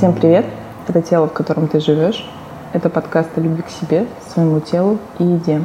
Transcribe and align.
Всем 0.00 0.14
привет! 0.14 0.46
Это 0.88 1.02
тело, 1.02 1.28
в 1.28 1.34
котором 1.34 1.68
ты 1.68 1.78
живешь. 1.78 2.26
Это 2.72 2.88
подкаст 2.88 3.36
о 3.36 3.40
любви 3.42 3.60
к 3.60 3.68
себе, 3.68 4.06
своему 4.32 4.58
телу 4.60 4.96
и 5.18 5.24
еде. 5.24 5.60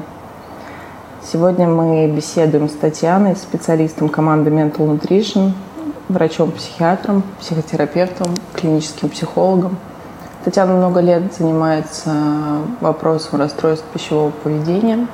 Сегодня 1.24 1.70
мы 1.70 2.06
беседуем 2.12 2.68
с 2.68 2.74
Татьяной, 2.74 3.38
специалистом 3.38 4.10
команды 4.10 4.50
Mental 4.50 4.90
Nutrition, 4.90 5.54
врачом-психиатром, 6.10 7.24
психотерапевтом, 7.40 8.36
клиническим 8.54 9.08
психологом. 9.08 9.78
Татьяна 10.44 10.74
много 10.74 11.00
лет 11.00 11.34
занимается 11.34 12.12
вопросом 12.82 13.40
расстройств 13.40 13.86
пищевого 13.94 14.32
поведения. 14.32 15.08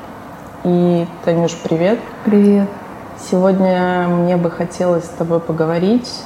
И, 0.63 1.05
Танюш, 1.25 1.55
привет. 1.63 1.99
Привет. 2.25 2.67
Сегодня 3.29 4.07
мне 4.07 4.35
бы 4.35 4.49
хотелось 4.49 5.05
с 5.05 5.09
тобой 5.09 5.39
поговорить 5.39 6.23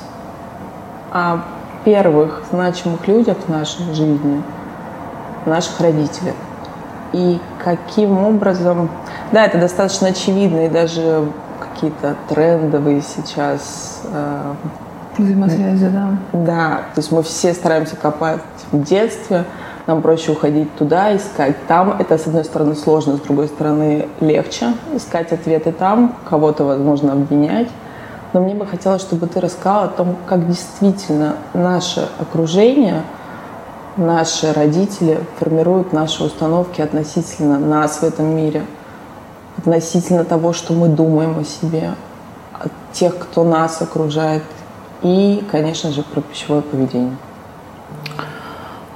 о 1.11 1.41
первых 1.85 2.43
значимых 2.51 3.07
людях 3.07 3.37
в 3.45 3.49
нашей 3.49 3.85
жизни, 3.93 4.41
наших 5.45 5.79
родителях. 5.79 6.35
И 7.13 7.39
каким 7.63 8.17
образом... 8.17 8.89
Да, 9.31 9.45
это 9.45 9.57
достаточно 9.57 10.09
очевидно, 10.09 10.65
и 10.65 10.69
даже 10.69 11.23
какие-то 11.59 12.15
трендовые 12.27 13.01
сейчас... 13.01 14.01
Э, 14.11 14.53
Взаимосвязи, 15.17 15.87
да. 15.87 16.17
Да, 16.33 16.69
то 16.93 16.99
есть 16.99 17.11
мы 17.11 17.23
все 17.23 17.53
стараемся 17.53 17.95
копать 17.95 18.41
в 18.71 18.83
детстве, 18.83 19.45
нам 19.87 20.01
проще 20.01 20.31
уходить 20.31 20.75
туда, 20.75 21.15
искать 21.15 21.55
там. 21.67 21.95
Это, 21.99 22.17
с 22.17 22.27
одной 22.27 22.43
стороны, 22.43 22.75
сложно, 22.75 23.17
с 23.17 23.21
другой 23.21 23.47
стороны, 23.47 24.09
легче 24.19 24.73
искать 24.93 25.31
ответы 25.31 25.71
там, 25.71 26.15
кого-то, 26.29 26.65
возможно, 26.65 27.13
обвинять. 27.13 27.69
Но 28.35 28.41
мне 28.41 28.53
бы 28.53 28.67
хотелось, 28.67 29.01
чтобы 29.01 29.27
ты 29.27 29.39
рассказала 29.39 29.85
о 29.85 29.87
том, 29.87 30.17
как 30.27 30.45
действительно 30.45 31.37
наше 31.53 32.09
окружение, 32.19 33.01
наши 33.95 34.51
родители 34.51 35.21
формируют 35.39 35.93
наши 35.93 36.21
установки 36.21 36.81
относительно 36.81 37.57
нас 37.57 37.99
в 37.99 38.03
этом 38.03 38.25
мире, 38.25 38.65
относительно 39.57 40.25
того, 40.25 40.51
что 40.51 40.73
мы 40.73 40.89
думаем 40.89 41.39
о 41.39 41.45
себе, 41.45 41.91
от 42.51 42.73
тех, 42.91 43.17
кто 43.17 43.45
нас 43.45 43.81
окружает, 43.81 44.43
и, 45.01 45.41
конечно 45.49 45.91
же, 45.91 46.03
про 46.03 46.19
пищевое 46.19 46.61
поведение. 46.61 47.15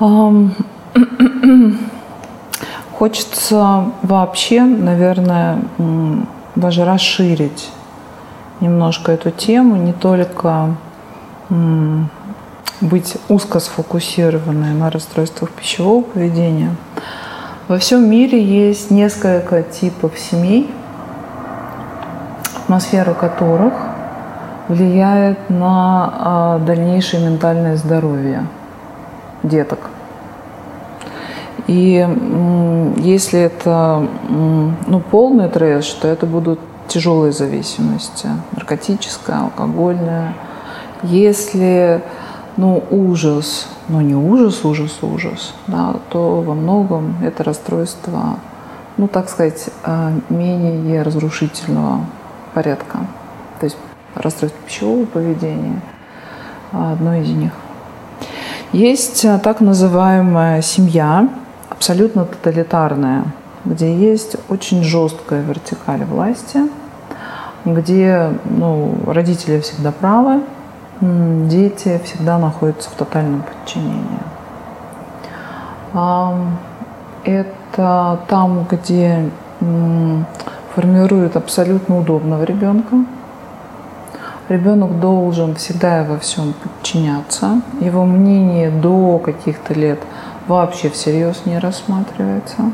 Um, 0.01 0.51
хочется 2.97 3.85
вообще, 4.03 4.63
наверное, 4.63 5.61
даже 6.57 6.83
расширить 6.83 7.69
немножко 8.59 9.11
эту 9.11 9.31
тему, 9.31 9.75
не 9.75 9.93
только 9.93 10.75
быть 12.81 13.17
узко 13.27 13.59
сфокусированной 13.59 14.73
на 14.73 14.89
расстройствах 14.89 15.51
пищевого 15.51 16.01
поведения. 16.01 16.75
Во 17.67 17.77
всем 17.77 18.09
мире 18.09 18.43
есть 18.43 18.89
несколько 18.89 19.63
типов 19.63 20.17
семей, 20.17 20.71
атмосфера 22.63 23.13
которых 23.13 23.73
влияет 24.67 25.49
на 25.49 26.13
а, 26.13 26.59
дальнейшее 26.59 27.25
ментальное 27.25 27.75
здоровье 27.77 28.45
деток. 29.43 29.79
И 31.67 32.07
если 32.97 33.39
это 33.39 34.07
ну, 34.29 34.99
полный 35.11 35.49
трэш, 35.49 35.87
то 35.93 36.07
это 36.07 36.25
будут 36.25 36.59
тяжелые 36.89 37.31
зависимости, 37.31 38.27
наркотическая, 38.51 39.43
алкогольная. 39.43 40.33
Если 41.03 42.01
ну, 42.57 42.83
ужас, 42.89 43.67
но 43.87 44.01
не 44.01 44.15
ужас, 44.15 44.65
ужас, 44.65 44.99
ужас, 45.01 45.53
да, 45.67 45.95
то 46.09 46.41
во 46.41 46.53
многом 46.53 47.15
это 47.23 47.43
расстройство, 47.43 48.39
ну, 48.97 49.07
так 49.07 49.29
сказать, 49.29 49.69
э, 49.85 50.11
менее 50.29 51.03
разрушительного 51.03 52.05
порядка. 52.53 52.99
То 53.59 53.65
есть 53.65 53.77
расстройство 54.13 54.59
пищевого 54.67 55.05
поведения 55.05 55.79
одно 56.73 57.15
из 57.15 57.29
них. 57.29 57.51
Есть 58.73 59.23
э, 59.23 59.39
так 59.41 59.61
называемая 59.61 60.61
семья, 60.61 61.29
абсолютно 61.69 62.25
тоталитарная, 62.25 63.23
где 63.63 63.95
есть 63.95 64.35
очень 64.49 64.83
жесткая 64.83 65.43
вертикаль 65.43 66.03
власти– 66.03 66.59
где 67.65 68.31
ну, 68.45 68.95
родители 69.05 69.59
всегда 69.59 69.91
правы, 69.91 70.41
дети 71.01 71.99
всегда 72.03 72.37
находятся 72.37 72.89
в 72.89 72.93
тотальном 72.93 73.43
подчинении. 73.43 74.19
Это 77.23 78.19
там, 78.27 78.65
где 78.69 79.29
формируют 80.75 81.35
абсолютно 81.35 81.97
удобного 81.99 82.43
ребенка. 82.43 82.95
Ребенок 84.49 84.99
должен 84.99 85.55
всегда 85.55 86.03
во 86.03 86.17
всем 86.17 86.53
подчиняться. 86.53 87.61
Его 87.81 88.05
мнение 88.05 88.71
до 88.71 89.19
каких-то 89.19 89.73
лет 89.73 89.99
вообще 90.47 90.89
всерьез 90.89 91.43
не 91.45 91.59
рассматривается. 91.59 92.71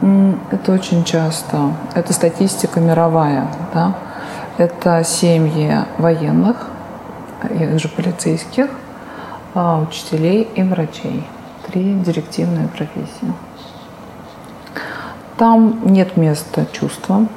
Это 0.00 0.72
очень 0.72 1.04
часто. 1.04 1.72
Это 1.94 2.12
статистика 2.12 2.80
мировая. 2.80 3.48
Да? 3.74 3.94
Это 4.56 5.02
семьи 5.04 5.84
военных, 5.98 6.68
их 7.50 7.78
же 7.78 7.88
полицейских, 7.88 8.68
а, 9.54 9.80
учителей 9.80 10.48
и 10.54 10.62
врачей. 10.62 11.26
Три 11.66 11.94
директивные 11.94 12.68
профессии. 12.68 13.32
Там 15.36 15.80
нет 15.84 16.16
места 16.16 16.66
чувствам. 16.72 17.28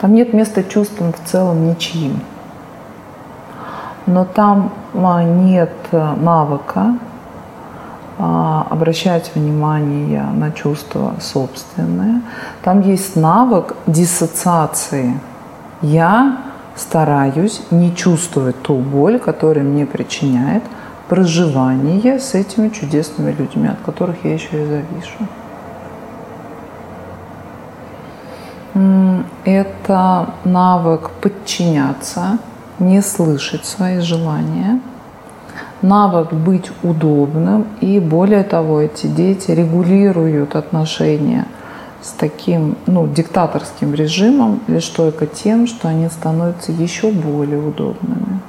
Там 0.00 0.14
нет 0.14 0.32
места 0.32 0.64
чувствам 0.64 1.12
в 1.12 1.20
целом 1.24 1.68
ничьим. 1.68 2.20
Но 4.06 4.24
там 4.24 4.72
а, 4.94 5.22
нет 5.22 5.72
навыка 5.92 6.80
а, 6.80 6.98
обращать 8.18 9.32
внимание 9.34 10.22
на 10.22 10.52
чувства 10.52 11.14
собственные. 11.20 12.22
Там 12.62 12.80
есть 12.80 13.16
навык 13.16 13.76
диссоциации. 13.86 15.18
Я 15.82 16.38
стараюсь 16.76 17.62
не 17.70 17.94
чувствовать 17.94 18.60
ту 18.62 18.76
боль, 18.76 19.18
которая 19.18 19.64
мне 19.64 19.86
причиняет 19.86 20.62
проживание 21.08 22.18
с 22.18 22.34
этими 22.34 22.68
чудесными 22.68 23.32
людьми, 23.32 23.68
от 23.68 23.80
которых 23.84 24.24
я 24.24 24.34
еще 24.34 24.62
и 24.62 24.66
завишу. 24.66 25.28
Это 29.44 30.30
навык 30.44 31.10
подчиняться, 31.20 32.38
не 32.78 33.02
слышать 33.02 33.64
свои 33.64 33.98
желания– 34.00 34.80
навык 35.84 36.32
быть 36.32 36.70
удобным, 36.82 37.66
и 37.80 38.00
более 38.00 38.42
того, 38.42 38.80
эти 38.80 39.06
дети 39.06 39.50
регулируют 39.50 40.56
отношения 40.56 41.46
с 42.02 42.10
таким 42.10 42.76
ну, 42.86 43.06
диктаторским 43.06 43.94
режимом 43.94 44.60
лишь 44.66 44.88
только 44.88 45.26
тем, 45.26 45.66
что 45.66 45.88
они 45.88 46.08
становятся 46.08 46.72
еще 46.72 47.10
более 47.10 47.60
удобными. 47.60 48.40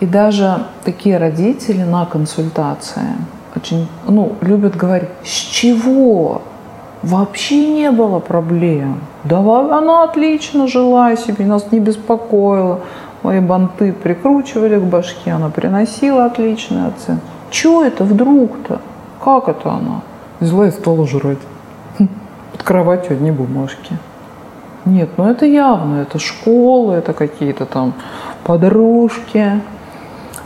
И 0.00 0.06
даже 0.06 0.66
такие 0.84 1.18
родители 1.18 1.82
на 1.82 2.06
консультации 2.06 3.16
очень 3.56 3.88
ну, 4.06 4.32
любят 4.40 4.76
говорить, 4.76 5.08
с 5.24 5.28
чего? 5.28 6.42
Вообще 7.02 7.66
не 7.66 7.90
было 7.90 8.18
проблем. 8.18 9.00
Да 9.24 9.38
она 9.38 10.04
отлично 10.04 10.66
жила 10.66 11.16
себе, 11.16 11.46
нас 11.46 11.70
не 11.70 11.80
беспокоила. 11.80 12.80
Мои 13.22 13.40
банты 13.40 13.92
прикручивали 13.92 14.78
к 14.78 14.84
башке, 14.84 15.32
она 15.32 15.50
приносила 15.50 16.26
отличные 16.26 16.86
оценки. 16.86 17.22
Чего 17.50 17.84
это 17.84 18.04
вдруг-то? 18.04 18.80
Как 19.22 19.48
это 19.48 19.70
она? 19.70 20.02
Взяла 20.40 20.68
и 20.68 20.70
стала 20.70 21.06
жрать. 21.06 21.38
Под 22.52 22.62
кроватью 22.62 23.12
одни 23.12 23.30
бумажки. 23.30 23.96
Нет, 24.84 25.10
ну 25.16 25.28
это 25.28 25.44
явно, 25.44 26.02
это 26.02 26.18
школы, 26.18 26.94
это 26.94 27.12
какие-то 27.12 27.66
там 27.66 27.94
подружки. 28.44 29.60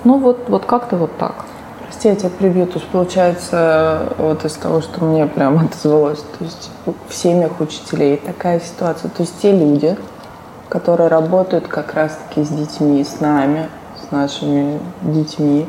Ну 0.04 0.18
вот, 0.18 0.48
вот 0.48 0.64
как-то 0.64 0.96
вот 0.96 1.16
так. 1.18 1.44
Прости, 1.84 2.08
я 2.08 2.16
тебя 2.16 2.30
прибью. 2.30 2.66
То 2.66 2.78
есть 2.78 2.88
получается, 2.88 4.14
вот 4.18 4.44
из 4.44 4.54
того, 4.54 4.80
что 4.80 5.04
мне 5.04 5.26
прям 5.26 5.58
отозвалось, 5.64 6.24
то 6.38 6.44
есть 6.44 6.70
в 6.86 7.14
семьях 7.14 7.60
учителей 7.60 8.16
такая 8.16 8.60
ситуация. 8.60 9.10
То 9.10 9.22
есть 9.22 9.40
те 9.40 9.52
люди, 9.52 9.96
которые 10.72 11.08
работают 11.08 11.68
как 11.68 11.92
раз-таки 11.92 12.42
с 12.46 12.48
детьми, 12.48 13.04
с 13.04 13.20
нами, 13.20 13.68
с 14.00 14.10
нашими 14.10 14.80
детьми, 15.02 15.66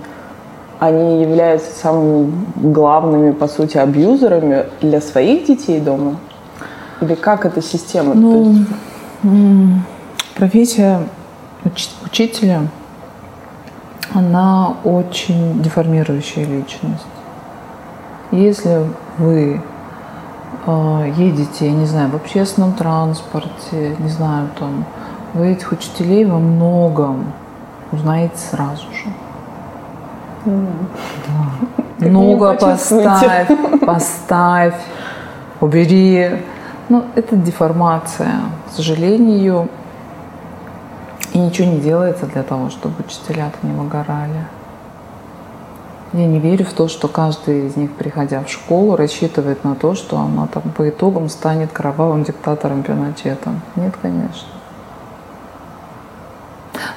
они 0.80 1.22
являются 1.22 1.78
самыми 1.78 2.32
главными, 2.56 3.34
по 3.34 3.50
сути, 3.50 3.78
абьюзерами 3.78 4.66
для 4.80 5.02
своих 5.02 5.46
детей 5.46 5.82
дома? 5.82 6.16
Или 7.02 7.16
как 7.16 7.46
эта 7.46 7.62
система? 7.62 8.14
Ну, 8.14 8.56
профессия 10.36 11.02
уч- 11.66 11.92
учителя 12.06 12.62
она 14.14 14.76
очень 14.86 15.62
деформирующая 15.62 16.46
личность. 16.46 17.04
Если 18.32 18.88
вы 19.18 19.62
едете, 21.18 21.68
я 21.68 21.72
не 21.72 21.86
знаю, 21.86 22.10
в 22.10 22.16
общественном 22.16 22.74
транспорте, 22.74 23.96
не 24.00 24.10
знаю, 24.10 24.50
там, 24.60 24.86
вы 25.34 25.52
этих 25.52 25.72
учителей 25.72 26.26
во 26.26 26.40
многом 26.40 27.34
узнаете 27.92 28.38
сразу 28.38 28.86
же. 28.94 29.10
Mm. 30.46 30.68
Да. 31.28 32.08
Много 32.10 32.54
поставь, 32.54 33.48
поставь, 33.82 34.82
убери. 35.62 36.42
Ну, 36.90 37.06
это 37.16 37.36
деформация. 37.36 38.34
К 38.68 38.76
сожалению, 38.76 39.70
и 41.32 41.40
ничего 41.40 41.68
не 41.68 41.80
делается 41.80 42.26
для 42.26 42.44
того, 42.44 42.70
чтобы 42.70 42.96
учителя-то 43.00 43.66
не 43.66 43.74
выгорали. 43.74 44.46
Я 46.14 46.28
не 46.28 46.40
верю 46.40 46.64
в 46.64 46.74
то, 46.74 46.88
что 46.88 47.08
каждый 47.08 47.66
из 47.66 47.76
них, 47.76 47.92
приходя 47.94 48.44
в 48.44 48.50
школу, 48.50 48.96
рассчитывает 48.96 49.64
на 49.64 49.74
то, 49.74 49.96
что 49.96 50.20
она 50.20 50.46
там 50.46 50.62
по 50.78 50.88
итогам 50.88 51.28
станет 51.28 51.72
кровавым 51.72 52.24
диктатором 52.24 52.84
Пиночетом. 52.84 53.62
Нет, 53.76 53.96
конечно. 54.00 54.48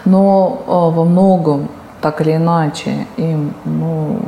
Но 0.05 0.63
э, 0.67 0.71
во 0.71 1.05
многом, 1.05 1.69
так 2.03 2.21
или 2.21 2.37
иначе, 2.37 3.07
им 3.17 3.55
ну, 3.65 4.21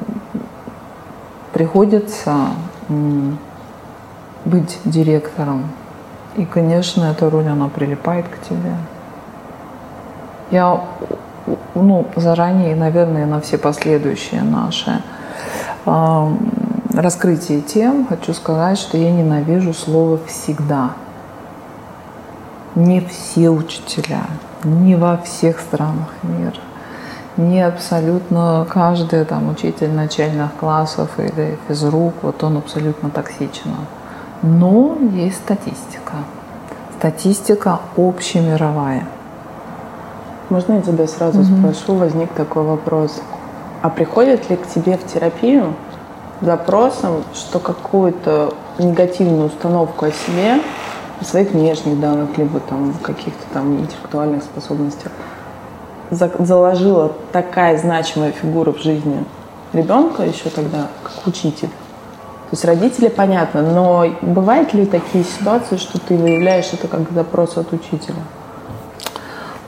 приходится 1.52 2.34
быть 4.46 4.78
директором. 4.86 5.64
И, 6.36 6.46
конечно, 6.46 7.04
эта 7.04 7.28
роль, 7.28 7.46
она 7.46 7.68
прилипает 7.68 8.26
к 8.26 8.40
тебе. 8.48 8.74
Я 10.50 10.82
ну, 11.74 12.06
заранее, 12.16 12.74
наверное, 12.74 13.26
на 13.26 13.40
все 13.40 13.58
последующие 13.58 14.42
наши 14.42 15.02
э, 15.86 16.36
раскрытия 16.94 17.60
тем 17.60 18.06
хочу 18.06 18.32
сказать, 18.32 18.78
что 18.78 18.96
я 18.96 19.10
ненавижу 19.10 19.74
слово 19.74 20.18
«всегда». 20.26 20.92
Не 22.74 23.00
все 23.00 23.50
учителя, 23.50 24.22
не 24.62 24.94
во 24.94 25.16
всех 25.16 25.58
странах 25.58 26.08
мира, 26.22 26.60
не 27.36 27.60
абсолютно 27.60 28.66
каждый 28.70 29.24
там 29.24 29.48
учитель 29.50 29.90
начальных 29.90 30.54
классов 30.54 31.10
или 31.18 31.58
физрук, 31.66 32.14
вот 32.22 32.44
он 32.44 32.58
абсолютно 32.58 33.10
токсичен. 33.10 33.74
Но 34.42 34.96
есть 35.12 35.38
статистика. 35.38 36.14
Статистика 36.98 37.80
общемировая– 37.96 39.04
можно 40.50 40.74
я 40.74 40.82
тебя 40.82 41.06
сразу 41.06 41.40
угу. 41.40 41.46
спрошу? 41.58 41.94
Возник 41.94 42.32
такой 42.32 42.62
вопрос. 42.62 43.20
А 43.82 43.90
приходят 43.90 44.48
ли 44.50 44.56
к 44.56 44.66
тебе 44.66 44.96
в 44.96 45.06
терапию 45.06 45.74
запросом, 46.40 47.24
что 47.34 47.58
какую-то 47.58 48.54
негативную 48.78 49.46
установку 49.46 50.06
о 50.06 50.10
себе, 50.10 50.60
о 51.20 51.24
своих 51.24 51.50
внешних 51.50 52.00
данных, 52.00 52.36
либо 52.36 52.60
там 52.60 52.94
каких-то 53.02 53.44
там 53.52 53.78
интеллектуальных 53.80 54.42
способностях 54.42 55.12
заложила 56.10 57.12
такая 57.32 57.76
значимая 57.76 58.32
фигура 58.32 58.72
в 58.72 58.78
жизни 58.78 59.24
ребенка 59.72 60.22
еще 60.22 60.48
тогда, 60.50 60.88
как 61.02 61.26
учитель? 61.26 61.68
То 61.68 62.54
есть 62.54 62.64
родители, 62.64 63.08
понятно, 63.08 63.60
но 63.60 64.06
бывают 64.22 64.72
ли 64.72 64.86
такие 64.86 65.22
ситуации, 65.22 65.76
что 65.76 66.00
ты 66.00 66.16
выявляешь 66.16 66.72
это 66.72 66.88
как 66.88 67.10
запрос 67.12 67.58
от 67.58 67.72
учителя? 67.74 68.22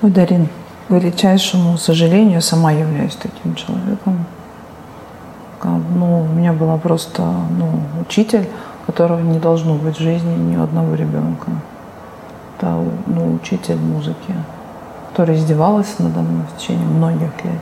Ой, 0.00 0.10
Дарин, 0.10 0.48
величайшему 0.90 1.78
сожалению, 1.78 2.42
сама 2.42 2.72
являюсь 2.72 3.16
таким 3.16 3.54
человеком. 3.54 4.26
Ну, 5.62 6.22
у 6.22 6.26
меня 6.26 6.52
была 6.52 6.78
просто 6.78 7.22
ну, 7.22 7.82
учитель, 8.00 8.48
которого 8.86 9.20
не 9.20 9.38
должно 9.38 9.74
быть 9.74 9.96
в 9.96 10.00
жизни 10.00 10.34
ни 10.34 10.56
одного 10.56 10.94
ребенка. 10.94 11.50
Это 12.56 12.82
ну, 13.06 13.34
учитель 13.34 13.76
музыки, 13.76 14.34
которая 15.10 15.36
издевалась 15.36 15.98
надо 15.98 16.20
мной 16.20 16.44
в 16.52 16.58
течение 16.58 16.86
многих 16.86 17.44
лет. 17.44 17.60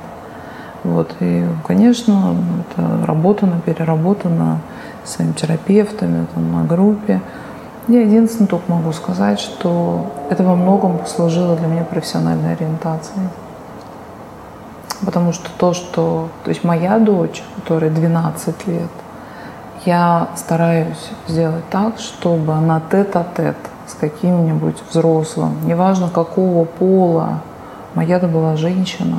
Вот, 0.84 1.10
и, 1.20 1.44
конечно, 1.66 2.36
это 2.60 3.04
работано, 3.04 3.60
переработано 3.64 4.60
своими 5.04 5.32
терапевтами, 5.32 6.26
там, 6.34 6.52
на 6.52 6.64
группе. 6.64 7.20
Я 7.88 8.02
единственное 8.02 8.48
только 8.48 8.70
могу 8.70 8.92
сказать, 8.92 9.40
что 9.40 10.12
это 10.28 10.42
во 10.42 10.54
многом 10.54 10.98
послужило 10.98 11.56
для 11.56 11.66
меня 11.66 11.84
профессиональной 11.84 12.52
ориентацией. 12.52 13.28
Потому 15.04 15.32
что 15.32 15.48
то, 15.56 15.72
что... 15.72 16.28
То 16.44 16.50
есть 16.50 16.64
моя 16.64 16.98
дочь, 16.98 17.42
которой 17.56 17.88
12 17.88 18.66
лет, 18.66 18.90
я 19.86 20.28
стараюсь 20.36 21.10
сделать 21.28 21.64
так, 21.70 21.98
чтобы 21.98 22.52
она 22.52 22.82
тет-а-тет 22.90 23.56
с 23.86 23.94
каким-нибудь 23.94 24.76
взрослым, 24.90 25.56
неважно 25.66 26.10
какого 26.10 26.66
пола, 26.66 27.40
моя-то 27.94 28.28
была 28.28 28.56
женщина, 28.56 29.16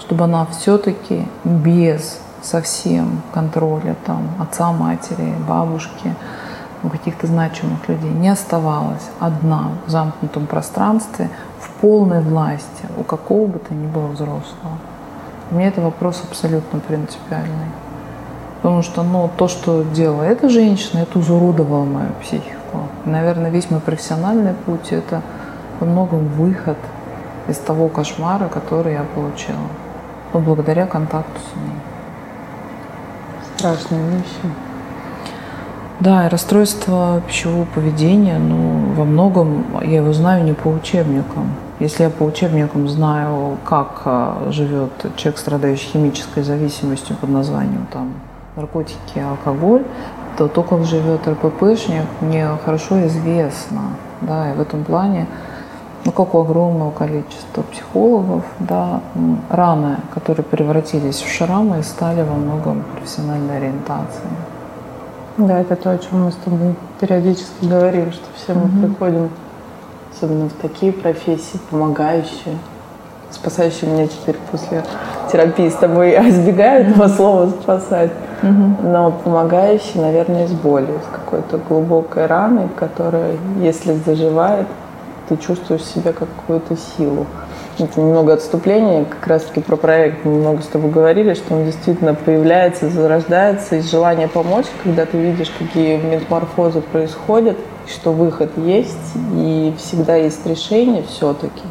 чтобы 0.00 0.24
она 0.24 0.44
все-таки 0.46 1.24
без 1.44 2.18
совсем 2.42 3.22
контроля 3.32 3.94
там 4.06 4.22
отца, 4.40 4.72
матери, 4.72 5.34
бабушки, 5.46 6.16
у 6.82 6.88
каких-то 6.88 7.26
значимых 7.26 7.88
людей 7.88 8.10
не 8.10 8.28
оставалась 8.28 9.10
одна 9.18 9.70
в 9.86 9.90
замкнутом 9.90 10.46
пространстве 10.46 11.30
в 11.60 11.68
полной 11.80 12.20
власти 12.20 12.84
у 12.96 13.02
какого 13.02 13.46
бы 13.46 13.58
то 13.58 13.74
ни 13.74 13.86
было 13.86 14.08
взрослого. 14.08 14.78
Мне 15.50 15.68
это 15.68 15.80
вопрос 15.80 16.22
абсолютно 16.28 16.80
принципиальный. 16.80 17.70
Потому 18.62 18.82
что 18.82 19.02
ну, 19.02 19.30
то, 19.36 19.48
что 19.48 19.82
делала 19.82 20.22
эта 20.22 20.48
женщина, 20.48 21.00
это 21.00 21.18
узуродовало 21.18 21.84
мою 21.84 22.10
психику. 22.22 22.78
Наверное, 23.04 23.50
весь 23.50 23.70
мой 23.70 23.80
профессиональный 23.80 24.54
путь– 24.54 24.88
это 24.92 25.22
во 25.80 25.86
многом 25.86 26.26
выход 26.28 26.76
из 27.48 27.56
того 27.56 27.88
кошмара, 27.88 28.48
который 28.48 28.92
я 28.92 29.04
получила. 29.14 29.56
Но 30.32 30.40
благодаря 30.40 30.86
контакту 30.86 31.40
с 31.40 31.56
ней. 31.56 31.76
Страшные 33.56 34.02
вещи. 34.10 34.69
Да, 36.00 36.24
и 36.24 36.30
расстройство 36.30 37.20
пищевого 37.26 37.66
поведения, 37.66 38.38
ну, 38.38 38.94
во 38.94 39.04
многом 39.04 39.66
я 39.82 39.96
его 39.98 40.14
знаю 40.14 40.44
не 40.44 40.54
по 40.54 40.68
учебникам. 40.68 41.52
Если 41.78 42.04
я 42.04 42.08
по 42.08 42.22
учебникам 42.22 42.88
знаю, 42.88 43.58
как 43.66 44.00
а, 44.06 44.48
живет 44.50 44.92
человек, 45.16 45.38
страдающий 45.38 45.88
химической 45.88 46.42
зависимостью 46.42 47.16
под 47.16 47.28
названием 47.28 47.86
там, 47.92 48.14
наркотики, 48.56 49.18
алкоголь, 49.18 49.82
то 50.38 50.48
то, 50.48 50.62
как 50.62 50.84
живет 50.86 51.28
РППшник, 51.28 52.06
мне 52.22 52.48
хорошо 52.64 53.06
известно. 53.06 53.82
Да, 54.22 54.50
и 54.50 54.56
в 54.56 54.60
этом 54.62 54.84
плане, 54.84 55.26
ну, 56.06 56.12
как 56.12 56.34
у 56.34 56.40
огромного 56.40 56.92
количества 56.92 57.60
психологов, 57.70 58.44
да, 58.58 59.02
раны, 59.50 59.98
которые 60.14 60.44
превратились 60.44 61.20
в 61.20 61.28
шрамы 61.28 61.80
и 61.80 61.82
стали 61.82 62.22
во 62.22 62.36
многом 62.36 62.84
профессиональной 62.94 63.58
ориентацией. 63.58 64.30
Да, 65.46 65.60
это 65.60 65.74
то, 65.76 65.90
о 65.90 65.98
чем 65.98 66.24
мы 66.24 66.32
с 66.32 66.36
тобой 66.36 66.74
периодически 67.00 67.64
говорим, 67.64 68.12
что 68.12 68.24
все 68.36 68.52
мы 68.52 68.64
угу. 68.64 68.86
приходим, 68.86 69.30
особенно 70.12 70.48
в 70.48 70.52
такие 70.52 70.92
профессии, 70.92 71.58
помогающие, 71.70 72.58
спасающие 73.30 73.90
меня 73.90 74.06
теперь 74.06 74.36
после 74.50 74.84
терапии 75.32 75.70
с 75.70 75.74
тобой, 75.74 76.10
я 76.10 76.28
избегаю 76.28 76.90
этого 76.90 77.08
слова 77.08 77.48
спасать, 77.48 78.10
угу. 78.42 78.88
но 78.88 79.12
помогающие, 79.12 80.02
наверное, 80.02 80.46
с 80.46 80.52
болью, 80.52 81.00
с 81.08 81.14
какой-то 81.14 81.56
глубокой 81.56 82.26
раной, 82.26 82.68
которая, 82.76 83.36
если 83.60 83.94
заживает, 83.94 84.66
ты 85.28 85.36
чувствуешь 85.38 85.82
в 85.82 85.94
себе 85.94 86.12
какую-то 86.12 86.76
силу 86.76 87.26
это 87.84 88.00
немного 88.00 88.34
отступление, 88.34 89.04
как 89.04 89.26
раз-таки 89.26 89.60
про 89.60 89.76
проект 89.76 90.24
мы 90.24 90.32
много 90.32 90.62
с 90.62 90.66
тобой 90.66 90.90
говорили, 90.90 91.34
что 91.34 91.54
он 91.54 91.64
действительно 91.64 92.14
появляется, 92.14 92.88
зарождается 92.88 93.76
из 93.76 93.90
желания 93.90 94.28
помочь, 94.28 94.66
когда 94.82 95.06
ты 95.06 95.18
видишь, 95.18 95.50
какие 95.58 95.96
метаморфозы 95.96 96.80
происходят, 96.80 97.56
что 97.86 98.12
выход 98.12 98.50
есть, 98.56 99.14
и 99.34 99.74
всегда 99.78 100.16
есть 100.16 100.46
решение 100.46 101.02
все-таки, 101.04 101.64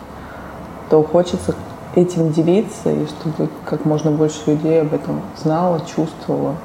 то 0.89 1.03
хочется 1.03 1.55
этим 1.95 2.31
делиться, 2.31 2.91
и 2.91 3.05
чтобы 3.07 3.49
как 3.65 3.85
можно 3.85 4.11
больше 4.11 4.39
людей 4.47 4.81
об 4.81 4.93
этом 4.93 5.21
знало, 5.37 5.81
чувствовало. 5.95 6.55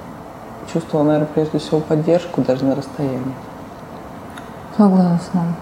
Чувствовала, 0.73 1.07
наверное, 1.07 1.29
прежде 1.35 1.59
всего 1.59 1.81
поддержку 1.81 2.41
даже 2.43 2.65
на 2.65 2.75
расстоянии. 2.75 3.35
Согласна. 4.77 5.55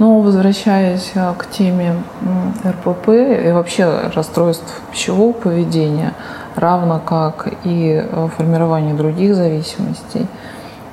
Но 0.00 0.20
возвращаясь 0.20 1.12
а, 1.14 1.34
к 1.34 1.50
теме 1.50 1.94
РПП 2.66 3.08
и 3.10 3.52
вообще 3.52 4.10
расстройств 4.14 4.80
пищевого 4.90 5.32
поведения, 5.34 6.14
равно 6.56 6.98
как 7.04 7.52
и 7.64 8.02
а, 8.02 8.28
формирование 8.34 8.94
других 8.94 9.34
зависимостей, 9.34 10.26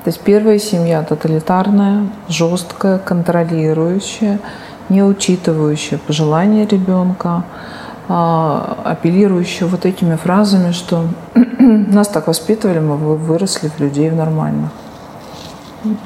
то 0.03 0.09
есть 0.09 0.19
первая 0.19 0.59
семья 0.59 1.03
тоталитарная, 1.03 2.09
жесткая, 2.27 2.97
контролирующая, 2.97 4.39
не 4.89 5.01
учитывающая 5.03 5.99
пожелания 5.99 6.67
ребенка, 6.67 7.45
а, 8.09 8.77
апеллирующую 8.83 9.69
вот 9.69 9.85
этими 9.85 10.17
фразами, 10.17 10.73
что 10.73 11.05
нас 11.59 12.09
так 12.09 12.27
воспитывали, 12.27 12.79
мы 12.79 12.97
выросли 12.97 13.69
в 13.69 13.79
людей 13.79 14.11
нормальных. 14.11 14.71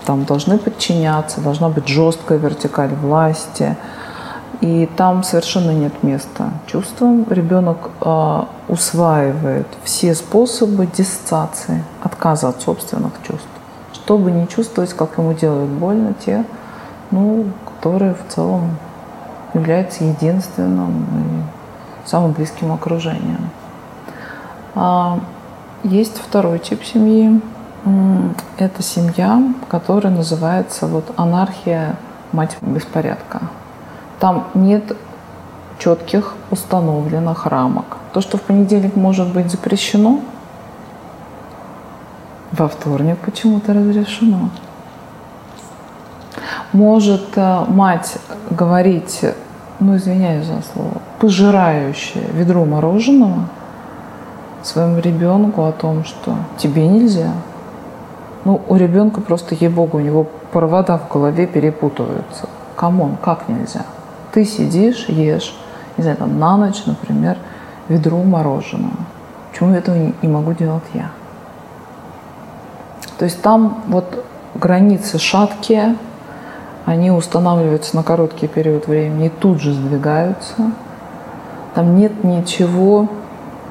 Там 0.06 0.26
должны 0.26 0.58
подчиняться, 0.58 1.42
должна 1.42 1.70
быть 1.70 1.88
жесткая 1.88 2.38
вертикаль 2.38 2.94
власти. 2.94 3.78
И 4.60 4.88
там 4.96 5.24
совершенно 5.24 5.72
нет 5.72 6.04
места 6.04 6.52
чувствам. 6.68 7.26
Ребенок 7.30 7.90
э, 8.02 8.42
усваивает 8.68 9.68
все 9.84 10.14
способы 10.14 10.86
диссоциации, 10.86 11.84
отказа 12.04 12.50
от 12.50 12.62
собственных 12.62 13.14
чувств. 13.28 13.48
Чтобы 13.94 14.30
не 14.30 14.48
чувствовать, 14.48 14.94
как 14.94 15.18
ему 15.18 15.34
делают 15.34 15.70
больно 15.72 16.14
те, 16.14 16.46
ну, 17.10 17.46
которые 17.66 18.14
в 18.14 18.34
целом 18.34 18.78
являются 19.54 20.04
единственным 20.04 21.06
и 22.06 22.08
самым 22.08 22.32
близким 22.32 22.72
окружением. 22.72 23.50
А 24.76 25.20
есть 25.84 26.18
второй 26.18 26.60
тип 26.60 26.84
семьи. 26.84 27.42
Это 28.58 28.84
семья, 28.84 29.42
которая 29.70 30.14
называется 30.14 30.86
вот 30.86 31.12
анархия 31.18 31.96
мать 32.32 32.56
беспорядка. 32.62 33.42
Там 34.20 34.48
нет 34.54 34.96
четких 35.80 36.36
установленных 36.52 37.48
рамок. 37.48 37.98
То, 38.14 38.22
что 38.22 38.38
в 38.38 38.42
понедельник 38.42 38.96
может 38.96 39.34
быть 39.34 39.50
запрещено, 39.50 40.20
во 42.52 42.68
вторник 42.68 43.18
почему-то 43.18 43.74
разрешено. 43.74 44.50
Может 46.74 47.36
э, 47.36 47.66
мать 47.68 48.18
говорить, 48.50 49.22
ну 49.80 49.96
извиняюсь 49.96 50.46
за 50.46 50.62
слово, 50.74 51.02
пожирающее 51.20 52.26
ведро 52.34 52.66
мороженого 52.66 53.48
своему 54.64 55.00
ребенку 55.00 55.64
о 55.66 55.72
том, 55.72 56.04
что 56.04 56.36
тебе 56.58 56.88
нельзя. 56.88 57.32
Ну, 58.44 58.62
у 58.68 58.76
ребенка 58.76 59.22
просто, 59.22 59.56
ей-богу, 59.56 59.98
у 59.98 60.02
него 60.02 60.28
провода 60.52 60.98
в 60.98 61.08
голове 61.08 61.46
перепутываются. 61.46 62.50
Come 62.76 63.00
on, 63.00 63.18
как 63.22 63.48
нельзя? 63.48 63.86
Ты 64.32 64.46
сидишь, 64.46 65.06
ешь, 65.10 65.56
не 65.98 66.04
знаю, 66.04 66.18
там 66.18 66.40
на 66.40 66.58
ночь, 66.58 66.84
например, 66.86 67.38
ведро 67.88 68.18
мороженого. 68.24 68.94
Почему 69.52 69.74
этого 69.74 69.96
не 69.96 70.28
могу 70.28 70.54
делать 70.54 70.84
я? 70.94 71.12
То 73.20 73.26
есть 73.26 73.42
там 73.42 73.84
вот 73.88 74.26
границы 74.56 75.20
шаткие, 75.20 75.96
они 76.86 77.12
устанавливаются 77.12 77.96
на 77.96 78.02
короткий 78.02 78.48
период 78.48 78.88
времени 78.88 79.28
и 79.28 79.30
тут 79.30 79.62
же 79.62 79.74
сдвигаются. 79.74 80.72
Там 81.76 81.96
нет 81.96 82.24
ничего 82.24 83.08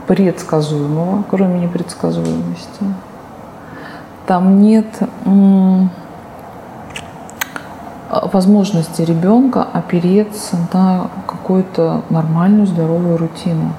предсказуемого, 0.07 1.25
кроме 1.29 1.61
непредсказуемости. 1.61 2.85
Там 4.31 4.61
нет 4.63 4.87
возможности 8.33 9.03
ребенка 9.03 9.65
опереться 9.65 10.57
на 10.73 11.09
какую-то 11.27 12.03
нормальную 12.11 12.69
здоровую 12.69 13.17
рутину. 13.17 13.73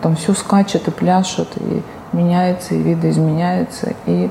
Там 0.00 0.14
все 0.14 0.34
скачет 0.34 0.86
и 0.86 0.92
пляшет, 0.92 1.48
и 1.56 1.82
меняется, 2.12 2.76
и 2.76 2.78
видоизменяется. 2.78 3.94
И 4.06 4.30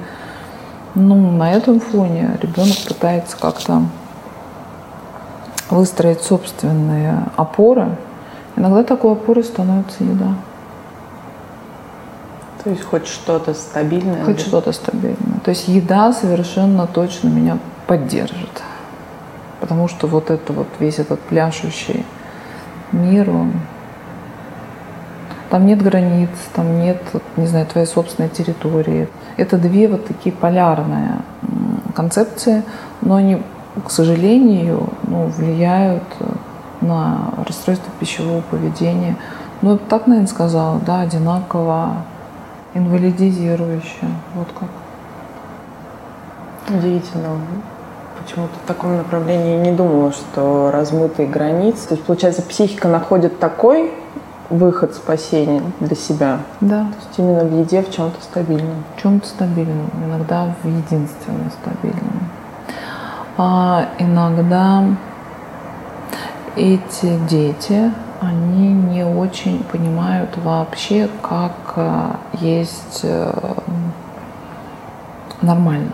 ну, 0.96 1.32
на 1.32 1.52
этом 1.52 1.82
фоне 1.82 2.38
ребенок 2.42 2.78
пытается 2.88 3.36
как-то 3.38 3.82
выстроить 5.70 6.22
собственные 6.22 7.26
опоры. 7.36 7.98
Иногда 8.56 8.86
такой 8.86 9.12
опорой 9.12 9.44
становится 9.44 10.02
еда. 10.02 10.34
То 12.64 12.70
есть 12.70 12.84
хоть 12.84 13.08
что-то 13.08 13.54
стабильное? 13.54 14.24
Хоть 14.24 14.40
что-то 14.40 14.72
стабильное. 14.72 15.40
То 15.44 15.50
есть 15.50 15.68
еда 15.68 16.14
совершенно 16.14 16.88
точно 16.88 17.30
меня 17.30 17.58
поддержит. 17.88 18.62
Потому 19.60 19.88
что 19.88 20.08
вот 20.08 20.30
это 20.30 20.54
вот, 20.54 20.68
весь 20.80 21.00
этот 21.00 21.20
пляшущий 21.22 22.06
мир, 22.92 23.30
он... 23.30 23.54
Там 25.50 25.66
нет 25.66 25.82
границ, 25.82 26.30
там 26.54 26.80
нет, 26.80 27.02
не 27.36 27.46
знаю, 27.46 27.66
твоей 27.66 27.86
собственной 27.86 28.30
территории. 28.30 29.10
Это 29.36 29.58
две 29.58 29.90
вот 29.90 30.08
такие 30.08 30.34
полярные 30.34 31.18
концепции, 31.94 32.64
но 33.02 33.16
они 33.16 33.42
к 33.86 33.92
сожалению, 33.92 34.90
ну, 35.04 35.28
влияют 35.28 36.04
на 36.82 37.34
расстройство 37.48 37.92
пищевого 38.00 38.42
поведения. 38.42 39.16
Ну, 39.62 39.78
так, 39.78 40.08
наверное, 40.08 40.28
сказала, 40.28 40.80
да, 40.86 41.02
одинаково 41.02 41.98
инвалидизирующее. 42.74 44.12
Вот 44.36 44.48
как. 44.58 44.70
Удивительно. 46.76 47.40
Почему-то 48.22 48.54
в 48.64 48.68
таком 48.68 48.98
направлении 48.98 49.58
не 49.58 49.72
думала, 49.72 50.12
что 50.12 50.70
размытые 50.72 51.28
границы. 51.28 51.88
То 51.88 51.96
есть, 51.96 52.06
получается, 52.06 52.42
психика 52.44 52.88
находит 52.88 53.40
такой 53.40 53.92
выход 54.50 54.94
спасения 54.94 55.64
для 55.80 55.96
себя. 55.96 56.40
Да. 56.60 56.84
То 56.84 56.96
есть 57.00 57.20
именно 57.20 57.44
в 57.44 57.60
еде 57.60 57.82
в 57.82 57.92
чем-то 57.92 58.22
стабильном. 58.22 58.84
В 58.96 59.02
чем-то 59.02 59.28
стабильном. 59.28 59.90
Иногда 60.06 60.54
в 60.62 60.68
единственном 60.68 61.50
стабильном 61.62 62.32
а 63.44 63.90
иногда 63.98 64.86
эти 66.56 67.18
дети, 67.28 67.92
они 68.22 68.72
не 68.72 69.04
очень 69.04 69.64
понимают 69.64 70.38
вообще, 70.38 71.10
как 71.24 71.74
э, 71.76 72.12
есть 72.40 73.02
э, 73.02 73.34
нормально. 75.42 75.94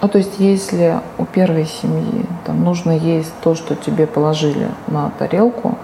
Ну, 0.00 0.08
то 0.08 0.18
есть, 0.18 0.40
если 0.40 0.98
у 1.18 1.24
первой 1.24 1.66
семьи 1.66 2.26
там 2.44 2.64
нужно 2.64 2.90
есть 2.90 3.32
то, 3.44 3.54
что 3.54 3.76
тебе 3.76 4.08
положили 4.08 4.68
на 4.88 5.10
тарелку, 5.10 5.78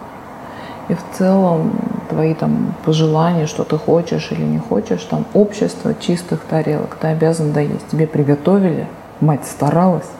и 0.88 0.94
в 0.94 1.02
целом 1.16 1.70
твои 2.08 2.34
там 2.34 2.74
пожелания, 2.84 3.46
что 3.46 3.62
ты 3.62 3.78
хочешь 3.78 4.32
или 4.32 4.42
не 4.42 4.58
хочешь, 4.58 5.02
там 5.04 5.26
общество 5.32 5.94
чистых 5.94 6.40
тарелок, 6.40 6.96
ты 6.96 7.06
обязан 7.06 7.52
доесть. 7.52 7.86
Тебе 7.92 8.08
приготовили, 8.08 8.88
мать 9.20 9.44
старалась, 9.44 10.10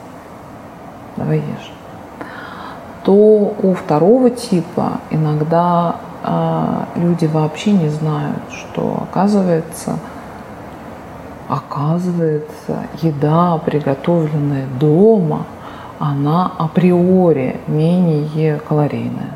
давай 1.17 1.39
ешь, 1.39 1.71
то 3.03 3.53
у 3.61 3.73
второго 3.73 4.29
типа 4.29 4.99
иногда 5.09 5.95
э, 6.23 6.83
люди 6.95 7.25
вообще 7.25 7.71
не 7.71 7.89
знают, 7.89 8.43
что 8.51 9.03
оказывается, 9.09 9.99
оказывается, 11.47 12.87
еда, 13.01 13.57
приготовленная 13.63 14.67
дома, 14.79 15.45
она 15.99 16.51
априори 16.57 17.59
менее 17.67 18.59
калорийная. 18.59 19.35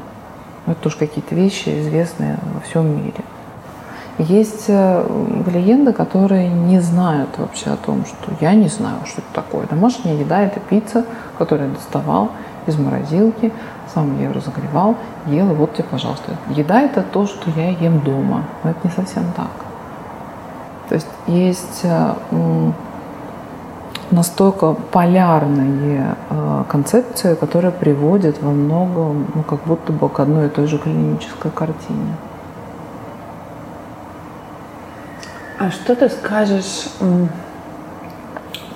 Это 0.66 0.76
тоже 0.82 0.98
какие-то 0.98 1.36
вещи 1.36 1.70
известные 1.82 2.38
во 2.54 2.62
всем 2.62 2.88
мире. 2.88 3.24
Есть 4.18 4.68
клиенты, 4.68 5.90
э, 5.90 5.94
которые 5.94 6.48
не 6.48 6.80
знают 6.80 7.30
вообще 7.38 7.72
о 7.72 7.78
том, 7.78 8.06
что 8.06 8.32
я 8.40 8.54
не 8.54 8.68
знаю, 8.68 9.00
что 9.06 9.22
это 9.22 9.42
такое. 9.42 9.66
Домашняя 9.66 10.16
еда– 10.16 10.42
это 10.44 10.60
пицца, 10.60 11.06
которую 11.38 11.70
я 11.70 11.76
доставал 11.76 12.30
из 12.68 12.78
морозилки, 12.78 13.52
сам 13.94 14.18
ее 14.18 14.32
разогревал, 14.32 14.96
ел, 15.28 15.52
и 15.52 15.56
вот 15.56 15.74
тебе, 15.74 15.86
пожалуйста. 15.90 16.36
Еда– 16.50 16.82
это 16.84 17.02
то, 17.02 17.26
что 17.26 17.50
я 17.52 17.70
ем 17.70 18.00
дома. 18.00 18.44
Но 18.64 18.72
это 18.72 18.80
не 18.84 18.92
совсем 18.92 19.24
так. 19.36 19.52
То 20.90 20.96
есть 20.96 21.08
есть 21.28 21.82
э, 21.84 22.14
настолько 24.12 24.74
полярные 24.74 26.16
э, 26.30 26.64
концепции, 26.68 27.36
которые 27.36 27.72
приводят 27.72 28.42
во 28.42 28.52
многом, 28.52 29.28
ну, 29.34 29.44
как 29.44 29.64
будто 29.64 29.92
бы 29.92 30.10
к 30.10 30.20
одной 30.20 30.48
и 30.48 30.50
той 30.50 30.68
же 30.68 30.78
клинической 30.78 31.52
картине. 31.52 32.16
А 35.60 35.72
что 35.72 35.96
ты 35.96 36.10
скажешь? 36.10 36.90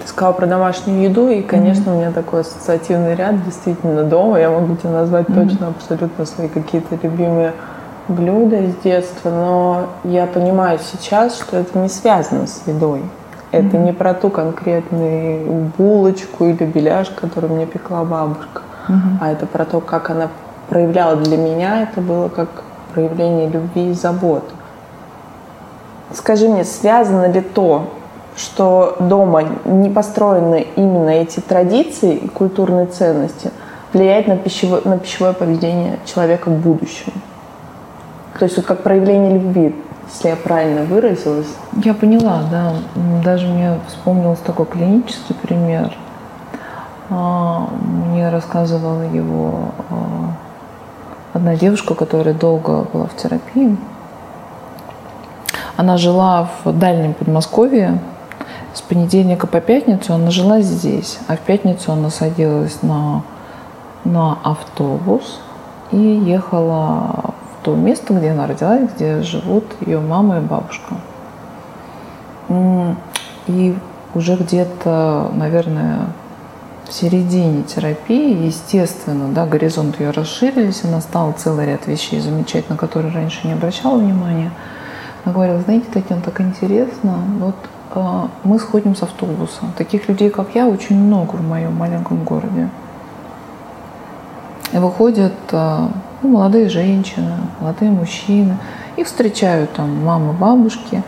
Сказала 0.08 0.32
про 0.32 0.48
домашнюю 0.48 1.02
еду, 1.02 1.28
и, 1.28 1.42
конечно, 1.42 1.90
mm-hmm. 1.90 1.94
у 1.94 1.98
меня 2.00 2.12
такой 2.12 2.40
ассоциативный 2.40 3.14
ряд 3.14 3.44
действительно 3.44 4.06
дома. 4.06 4.40
Я 4.40 4.50
могу 4.50 4.78
тебе 4.78 4.92
назвать 4.92 5.28
mm-hmm. 5.28 5.50
точно 5.50 5.68
абсолютно 5.68 6.26
свои 6.26 6.48
какие-то 6.48 6.98
любимые 7.04 7.52
блюда 8.08 8.56
из 8.56 8.74
детства, 8.78 9.30
но 9.30 9.88
я 10.06 10.26
понимаю 10.26 10.80
сейчас, 10.80 11.38
что 11.38 11.58
это 11.58 11.78
не 11.78 11.90
связано 11.90 12.48
с 12.48 12.62
едой. 12.68 13.04
Это 13.52 13.76
mm-hmm. 13.76 13.84
не 13.84 13.92
про 13.92 14.14
ту 14.14 14.30
конкретную 14.30 15.72
булочку 15.78 16.46
или 16.46 16.64
беляш, 16.64 17.10
которую 17.10 17.56
мне 17.56 17.66
пекла 17.66 18.06
бабушка, 18.06 18.62
mm-hmm. 18.88 19.18
а 19.20 19.32
это 19.34 19.46
про 19.46 19.66
то, 19.66 19.82
как 19.82 20.10
она 20.10 20.30
проявляла 20.70 21.18
для 21.18 21.36
меня. 21.36 21.84
Это 21.84 22.00
было 22.00 22.30
как 22.30 22.48
проявление 22.94 23.50
любви 23.50 23.92
и 23.92 23.94
заботы. 23.94 24.54
Скажи 26.14 26.48
мне, 26.48 26.64
связано 26.64 27.30
ли 27.30 27.42
то, 27.42 27.90
что 28.38 28.96
дома 29.00 29.44
не 29.66 29.90
построены 29.90 30.68
именно 30.76 31.10
эти 31.10 31.40
традиции 31.40 32.16
и 32.16 32.28
культурные 32.28 32.86
ценности, 32.86 33.52
влияет 33.94 34.28
на 34.28 34.38
пищевое, 34.38 34.82
на 34.86 35.00
пищевое 35.00 35.34
поведение 35.34 36.00
человека 36.06 36.50
в 36.50 36.58
будущем? 36.58 37.12
То 38.38 38.46
есть 38.46 38.56
вот 38.56 38.66
как 38.68 38.84
проявление 38.84 39.34
любви, 39.34 39.76
если 40.14 40.30
я 40.30 40.36
правильно 40.36 40.84
выразилась. 40.84 41.48
Я 41.84 41.96
поняла, 41.96 42.42
да. 42.52 42.74
Даже 43.24 43.48
мне 43.48 43.80
вспомнился 43.88 44.44
такой 44.44 44.68
клинический 44.68 45.34
пример. 45.34 45.92
А, 47.10 47.68
мне 48.12 48.30
рассказывала 48.30 49.02
его 49.02 49.72
а, 49.90 50.34
одна 51.34 51.56
девушка, 51.56 51.96
которая 51.96 52.36
долго 52.36 52.86
была 52.94 53.08
в 53.08 53.16
терапии. 53.16 53.76
Она 55.76 55.98
жила 55.98 56.50
в 56.64 56.78
дальнем 56.78 57.14
Подмосковье. 57.14 58.00
С 58.78 58.82
понедельника 58.82 59.48
по 59.48 59.60
пятницу 59.60 60.14
она 60.14 60.30
жила 60.30 60.62
здесь, 60.62 61.18
а 61.28 61.36
в 61.36 61.40
пятницу 61.40 61.92
она 61.92 62.12
садилась 62.12 62.84
на, 62.84 63.24
на 64.06 64.38
автобус 64.44 65.40
и 65.92 65.98
ехала 65.98 67.34
в 67.60 67.64
то 67.66 67.74
место, 67.74 68.14
где 68.14 68.30
она 68.30 68.46
родилась, 68.46 68.88
где 68.96 69.24
живут 69.24 69.64
ее 69.84 70.00
мама 70.00 70.38
и 70.38 70.42
бабушка. 70.42 70.94
И 73.48 73.76
уже 74.14 74.36
где-то, 74.36 75.32
наверное, 75.34 76.10
в 76.88 76.94
середине 76.94 77.64
терапии, 77.64 78.46
естественно, 78.46 79.30
да, 79.30 79.48
горизонт 79.48 80.00
ее 80.00 80.12
расширились, 80.12 80.84
она 80.84 81.02
стала 81.02 81.32
целый 81.32 81.66
ряд 81.66 81.88
вещей 81.88 82.20
замечать, 82.20 82.70
на 82.70 82.78
которые 82.78 83.12
раньше 83.12 83.40
не 83.48 83.54
обращала 83.54 83.98
внимания. 83.98 84.52
Она 85.26 85.34
говорила, 85.34 85.62
знаете, 85.62 85.88
Татьяна, 85.92 86.22
так 86.22 86.40
интересно, 86.42 87.18
вот 87.40 87.56
мы 87.96 88.60
сходим 88.60 88.96
с 88.96 89.04
автобуса. 89.04 89.62
Таких 89.78 90.08
людей, 90.08 90.30
как 90.30 90.56
я, 90.56 90.68
очень 90.68 90.98
много 90.98 91.36
в 91.36 91.48
моем 91.48 91.76
маленьком 91.76 92.24
городе. 92.24 92.70
И 94.74 94.78
выходят 94.78 95.34
э, 95.52 95.88
ну, 96.22 96.30
молодые 96.30 96.70
женщины, 96.70 97.38
молодые 97.60 97.92
мужчины, 97.92 98.58
их 98.98 99.08
встречают 99.08 99.74
там 99.74 100.04
мамы, 100.04 100.34
бабушки, 100.34 101.04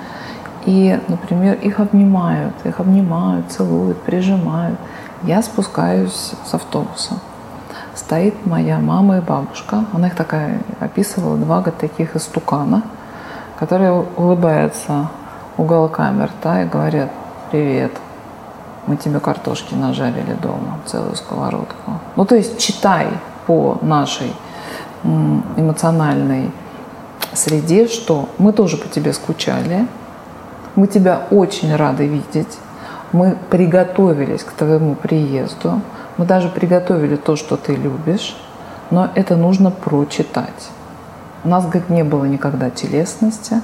и, 0.66 1.00
например, 1.08 1.56
их 1.56 1.80
обнимают, 1.80 2.54
их 2.64 2.80
обнимают, 2.80 3.52
целуют, 3.52 4.02
прижимают. 4.02 4.78
Я 5.24 5.42
спускаюсь 5.42 6.34
с 6.46 6.54
автобуса. 6.54 7.16
Стоит 7.96 8.46
моя 8.46 8.80
мама 8.80 9.18
и 9.18 9.22
бабушка. 9.22 9.86
Она 9.94 10.08
их 10.08 10.16
такая 10.16 10.62
описывала, 10.80 11.38
два 11.38 11.62
таких 11.64 12.16
истукана, 12.16 12.84
которые 13.58 14.06
улыбаются 14.16 15.10
уголками 15.60 16.24
рта 16.24 16.63
и 16.63 16.66
говорят 16.66 17.10
«Привет, 17.51 17.92
мы 18.88 18.96
тебе 18.96 19.20
картошки 19.20 19.74
нажарили 19.74 20.34
дома, 20.42 20.80
целую 20.86 21.16
сковородку». 21.16 22.00
Ну, 22.16 22.25
то 22.25 22.36
есть 22.36 22.58
читай 22.60 23.08
по 23.46 23.78
нашей 23.82 24.34
эмоциональной 25.04 26.51
среде, 27.34 27.88
что 27.88 28.30
мы 28.38 28.54
тоже 28.54 28.78
по 28.78 28.88
тебе 28.88 29.13
скучали, 29.13 29.88
мы 30.75 30.88
тебя 30.88 31.22
очень 31.30 31.75
рады 31.75 32.08
видеть, 32.08 32.58
мы 33.12 33.38
приготовились 33.50 34.44
к 34.44 34.51
твоему 34.54 34.96
приезду, 34.96 35.82
мы 36.18 36.25
даже 36.25 36.50
приготовили 36.50 37.16
то, 37.16 37.36
что 37.36 37.58
ты 37.58 37.75
любишь, 37.75 38.36
но 38.92 39.10
это 39.16 39.36
нужно 39.36 39.72
прочитать. 39.72 40.70
У 41.44 41.50
нас, 41.50 41.63
говорит, 41.66 41.89
не 41.89 42.04
было 42.04 42.25
никогда 42.25 42.70
телесности, 42.70 43.62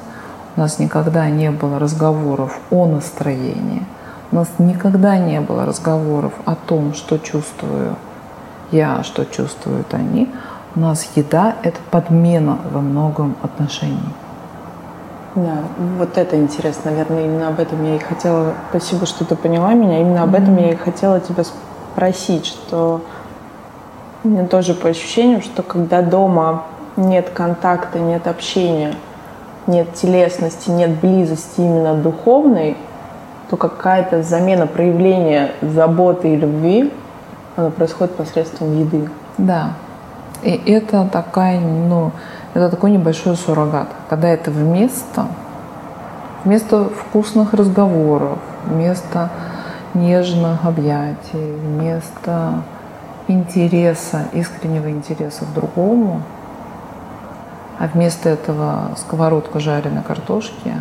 у 0.56 0.60
нас 0.60 0.80
никогда 0.80 1.30
не 1.30 1.52
было 1.52 1.80
разговоров 1.80 2.60
о 2.72 2.86
настроении, 2.86 3.84
у 4.32 4.36
нас 4.36 4.50
никогда 4.58 5.18
не 5.18 5.42
было 5.42 5.66
разговоров 5.66 6.34
о 6.46 6.56
том, 6.56 6.94
что 6.94 7.18
чувствую 7.18 7.96
я, 8.72 9.04
что 9.04 9.26
чувствуют 9.26 9.94
они. 9.94 10.30
У 10.76 10.80
нас 10.80 11.08
еда– 11.16 11.56
это 11.64 11.80
подмена 11.92 12.58
во 12.72 12.82
многом 12.82 13.36
отношений. 13.42 14.14
Да, 15.36 15.58
вот 15.98 16.18
это 16.18 16.38
интересно, 16.38 16.92
наверное, 16.92 17.26
именно 17.26 17.50
об 17.50 17.60
этом 17.60 17.84
я 17.84 17.98
и 17.98 18.00
хотела. 18.00 18.54
Спасибо, 18.70 19.06
что 19.06 19.26
ты 19.26 19.36
поняла 19.36 19.74
меня. 19.74 20.02
Именно 20.02 20.24
об 20.24 20.34
этом 20.34 20.58
я 20.58 20.72
и 20.72 20.76
хотела 20.76 21.20
тебя 21.20 21.44
спросить, 21.44 22.46
что 22.46 23.02
мне 24.24 24.48
тоже 24.48 24.74
по 24.74 24.90
ощущениям, 24.90 25.42
что 25.42 25.62
когда 25.62 26.02
дома 26.02 26.64
нет 26.96 27.30
контакта, 27.30 28.00
нет 28.00 28.28
общения, 28.28 28.96
нет 29.68 29.94
телесности, 29.94 30.70
нет 30.70 31.00
близости 31.00 31.62
именно 31.62 31.96
духовной, 31.96 32.78
то 33.50 33.58
какая-то 33.58 34.24
замена 34.24 34.68
проявления 34.68 35.52
заботы 35.62 36.34
и 36.34 36.36
любви, 36.36 36.92
она 37.56 37.70
происходит 37.70 38.16
посредством 38.16 38.78
еды. 38.80 39.10
Да. 39.38 39.74
И 40.44 40.52
это 40.52 41.08
такая, 41.12 41.60
ну, 41.60 42.12
это 42.54 42.70
такой 42.70 42.92
небольшой 42.92 43.36
суррогат. 43.36 43.88
Когда 44.10 44.30
это 44.30 44.52
вместо, 44.52 45.28
вместо 46.44 46.86
вкусных 46.90 47.54
разговоров, 47.54 48.38
вместо 48.66 49.30
нежных 49.94 50.66
объятий, 50.66 51.54
вместо 51.62 52.64
интереса, 53.28 54.24
искреннего 54.34 54.90
интереса 54.90 55.46
к 55.46 55.54
другому, 55.54 56.22
а 57.80 57.88
вместо 57.88 58.30
этого 58.30 58.92
сковородка 58.98 59.60
жареной 59.60 60.04
картошки, 60.04 60.74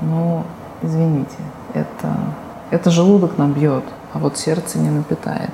ну, 0.00 0.44
извините, 0.82 1.36
это, 1.74 2.16
это 2.70 2.90
желудок 2.90 3.38
набьет, 3.38 3.84
а 4.12 4.18
вот 4.18 4.38
сердце 4.38 4.78
не 4.78 4.90
напитает. 4.90 5.50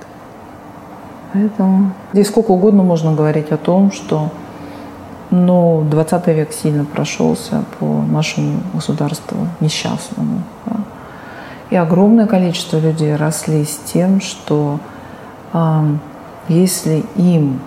Поэтому 1.33 1.93
здесь 2.13 2.29
сколько 2.29 2.53
угодно 2.53 2.83
можно 2.83 3.13
говорить 3.13 3.51
о 3.51 3.57
том, 3.57 3.91
что 3.91 4.31
но 5.31 5.83
20 5.91 6.27
век 6.29 6.53
сильно 6.53 6.85
прошелся 6.85 7.65
по 7.79 7.87
нашему 7.87 8.61
государству 8.73 9.49
несчастному. 9.59 10.43
Да? 10.67 10.77
И 11.71 11.77
огромное 11.77 12.27
количество 12.27 12.79
людей 12.79 13.17
росли 13.17 13.65
с 13.65 13.77
тем, 13.93 14.21
что 14.21 14.79
э, 15.53 15.97
если 16.49 17.05
им 17.17 17.61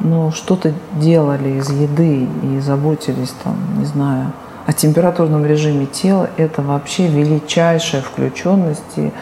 ну, 0.00 0.30
что-то 0.30 0.72
делали 0.96 1.58
из 1.58 1.70
еды 1.70 2.28
и 2.42 2.60
заботились 2.60 3.34
там, 3.42 3.56
не 3.78 3.84
знаю, 3.84 4.32
о 4.66 4.72
температурном 4.72 5.46
режиме 5.46 5.86
тела, 5.86 6.28
это 6.36 6.60
вообще 6.60 7.08
величайшая 7.08 8.02
включенность 8.02 8.98
и 8.98 9.12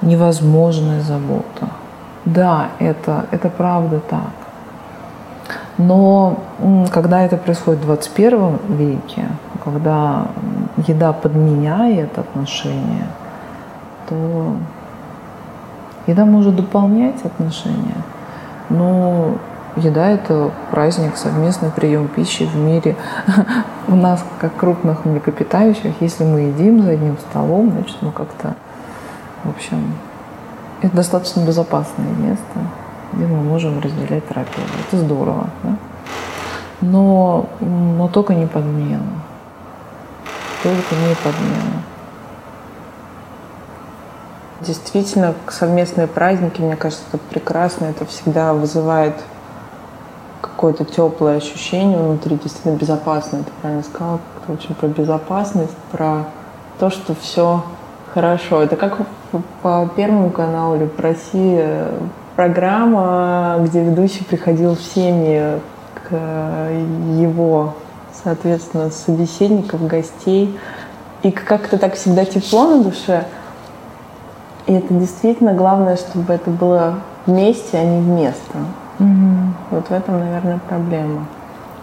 невозможная 0.00 1.02
забота. 1.02 1.68
Да, 2.24 2.70
это, 2.78 3.26
это 3.30 3.50
правда 3.50 4.00
так. 4.00 4.30
Но 5.78 6.38
когда 6.90 7.22
это 7.22 7.36
происходит 7.36 7.82
в 7.82 7.84
21 7.84 8.58
веке, 8.70 9.28
когда 9.62 10.28
еда 10.86 11.12
подменяет 11.12 12.18
отношения, 12.18 13.06
то 14.08 14.56
еда 16.06 16.24
может 16.24 16.56
дополнять 16.56 17.22
отношения. 17.24 18.02
Но 18.70 19.34
еда– 19.76 20.10
это 20.10 20.50
праздник, 20.70 21.16
совместный 21.16 21.70
прием 21.70 22.08
пищи 22.08 22.44
в 22.44 22.56
мире. 22.56 22.96
У 23.88 23.94
нас, 23.94 24.24
как 24.40 24.56
крупных 24.56 25.04
млекопитающих, 25.04 25.94
если 26.00 26.24
мы 26.24 26.40
едим 26.40 26.82
за 26.82 26.90
одним 26.90 27.18
столом, 27.18 27.70
значит, 27.72 27.96
мы 28.00 28.12
как-то, 28.12 28.54
в 29.44 29.50
общем, 29.50 29.94
это 30.82 30.96
достаточно 30.96 31.40
безопасное 31.40 32.12
место 32.18 32.60
где 33.12 33.26
мы 33.26 33.42
можем 33.42 33.80
разделять 33.80 34.28
терапию. 34.28 34.66
Это 34.86 34.98
здорово, 34.98 35.48
да? 35.62 35.76
Но, 36.82 37.46
но 37.60 38.08
только 38.08 38.34
не 38.34 38.46
подмена. 38.46 39.22
Только 40.62 40.94
не 40.94 41.14
подмена. 41.14 41.82
Действительно, 44.60 45.34
совместные 45.48 46.06
праздники, 46.06 46.60
мне 46.60 46.76
кажется, 46.76 47.04
это 47.12 47.18
прекрасно. 47.18 47.86
Это 47.86 48.04
всегда 48.04 48.52
вызывает 48.52 49.14
какое-то 50.56 50.86
теплое 50.86 51.36
ощущение 51.36 51.98
внутри, 51.98 52.38
действительно 52.42 52.76
безопасно. 52.76 53.40
Ты 53.40 53.50
правильно 53.60 53.84
сказала, 53.84 54.20
очень 54.48 54.74
про 54.74 54.88
безопасность, 54.88 55.76
про 55.92 56.24
то, 56.78 56.88
что 56.88 57.14
все 57.14 57.62
хорошо. 58.14 58.62
Это 58.62 58.76
как 58.76 58.96
по 59.62 59.86
Первому 59.94 60.30
каналу 60.30 60.76
или 60.76 60.86
по 60.86 61.02
России 61.02 61.62
программа, 62.36 63.58
где 63.60 63.82
ведущий 63.82 64.24
приходил 64.24 64.76
в 64.76 64.80
семьи 64.80 65.60
к 66.08 66.16
его, 67.18 67.74
соответственно, 68.24 68.90
собеседников, 68.90 69.86
гостей. 69.86 70.58
И 71.22 71.30
как-то 71.32 71.76
так 71.76 71.96
всегда 71.96 72.24
тепло 72.24 72.66
на 72.66 72.82
душе. 72.82 73.26
И 74.66 74.72
это 74.72 74.94
действительно 74.94 75.52
главное, 75.52 75.96
чтобы 75.96 76.32
это 76.32 76.48
было 76.48 77.00
вместе, 77.26 77.76
а 77.76 77.84
не 77.84 78.00
вместо. 78.00 78.58
Угу. 78.98 79.36
Вот 79.70 79.88
в 79.88 79.92
этом, 79.92 80.18
наверное, 80.18 80.58
проблема. 80.68 81.26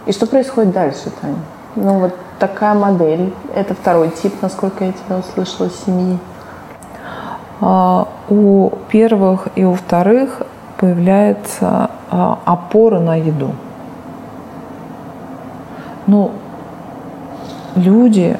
И 0.06 0.12
что 0.12 0.26
происходит 0.26 0.72
дальше, 0.72 1.10
Таня? 1.20 1.36
Ну 1.76 1.98
вот 2.00 2.14
такая 2.38 2.74
модель. 2.74 3.32
Это 3.54 3.74
второй 3.74 4.10
тип, 4.10 4.34
насколько 4.42 4.84
я 4.84 4.92
тебя 4.92 5.18
услышала, 5.18 5.70
семьи. 5.70 6.18
А, 7.60 8.08
у 8.28 8.70
первых 8.90 9.48
и 9.54 9.64
у 9.64 9.74
вторых 9.74 10.42
появляется 10.78 11.90
а, 12.10 12.38
опора 12.44 13.00
на 13.00 13.16
еду. 13.16 13.52
Ну, 16.06 16.32
люди, 17.76 18.38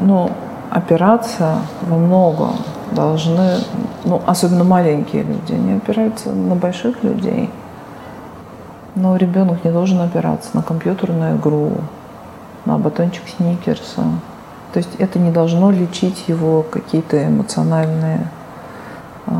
ну, 0.00 0.30
опираться 0.70 1.58
во 1.82 1.96
многом 1.96 2.56
должны, 2.90 3.58
ну, 4.04 4.20
особенно 4.26 4.64
маленькие 4.64 5.22
люди, 5.22 5.52
они 5.52 5.74
опираются 5.74 6.30
на 6.30 6.56
больших 6.56 7.04
людей. 7.04 7.50
Но 8.94 9.16
ребенок 9.16 9.64
не 9.64 9.70
должен 9.70 10.00
опираться 10.00 10.50
на 10.54 10.62
компьютерную 10.62 11.36
игру, 11.36 11.72
на 12.64 12.78
батончик 12.78 13.24
сникерса. 13.36 14.02
То 14.72 14.78
есть 14.78 14.94
это 14.98 15.18
не 15.18 15.30
должно 15.30 15.70
лечить 15.70 16.24
его 16.28 16.62
какие-то 16.62 17.26
эмоциональные 17.26 18.28
э, 19.26 19.32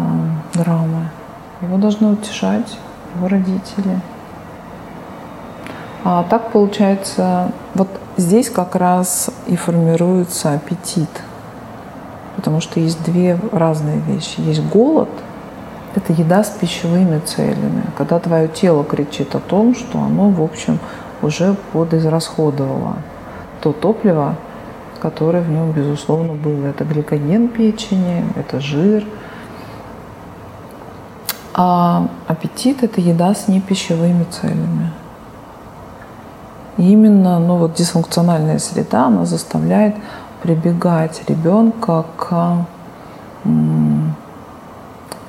драмы. 0.55 1.09
Его 1.61 1.77
должны 1.77 2.12
утешать 2.12 2.79
его 3.17 3.29
родители. 3.29 4.01
А 6.05 6.25
так 6.29 6.51
получается, 6.51 7.51
вот 7.75 7.88
здесь 8.17 8.51
как 8.51 8.75
раз 8.75 9.31
и 9.47 9.57
формируется 9.57 10.53
аппетит. 10.53 11.09
Потому 12.37 12.61
что 12.61 12.81
есть 12.81 13.03
две 13.05 13.38
разные 13.53 13.99
вещи. 14.01 14.40
Есть 14.40 14.62
голод, 14.64 15.09
это 15.94 16.12
еда 16.12 16.44
с 16.44 16.50
пищевыми 16.50 17.20
целями. 17.20 17.85
Когда 17.96 18.18
твое 18.18 18.48
тело 18.48 18.85
кричит 18.85 19.35
о 19.35 19.40
том, 19.40 19.74
что 19.74 19.98
оно, 19.98 20.30
в 20.30 20.42
общем, 20.42 20.78
уже 21.22 21.54
подизрасходовало 21.72 22.96
то 23.64 23.72
топливо, 23.72 24.37
которое 25.00 25.42
в 25.42 25.48
нем, 25.48 25.72
безусловно, 25.72 26.35
было. 26.35 26.66
Это 26.66 26.85
гликоген 26.85 27.48
печени, 27.48 28.22
это 28.37 28.61
жир. 28.61 29.07
А 31.54 32.09
аппетит– 32.26 32.83
это 32.83 33.00
еда 33.00 33.35
с 33.35 33.48
непищевыми 33.48 34.24
целями. 34.24 34.90
И 36.76 36.90
именно 36.90 37.38
ну, 37.38 37.57
вот 37.57 37.74
дисфункциональная 37.74 38.59
среда, 38.59 39.07
она 39.07 39.24
заставляет 39.24 39.94
прибегать 40.42 41.22
ребенка 41.26 42.04
к, 42.18 42.66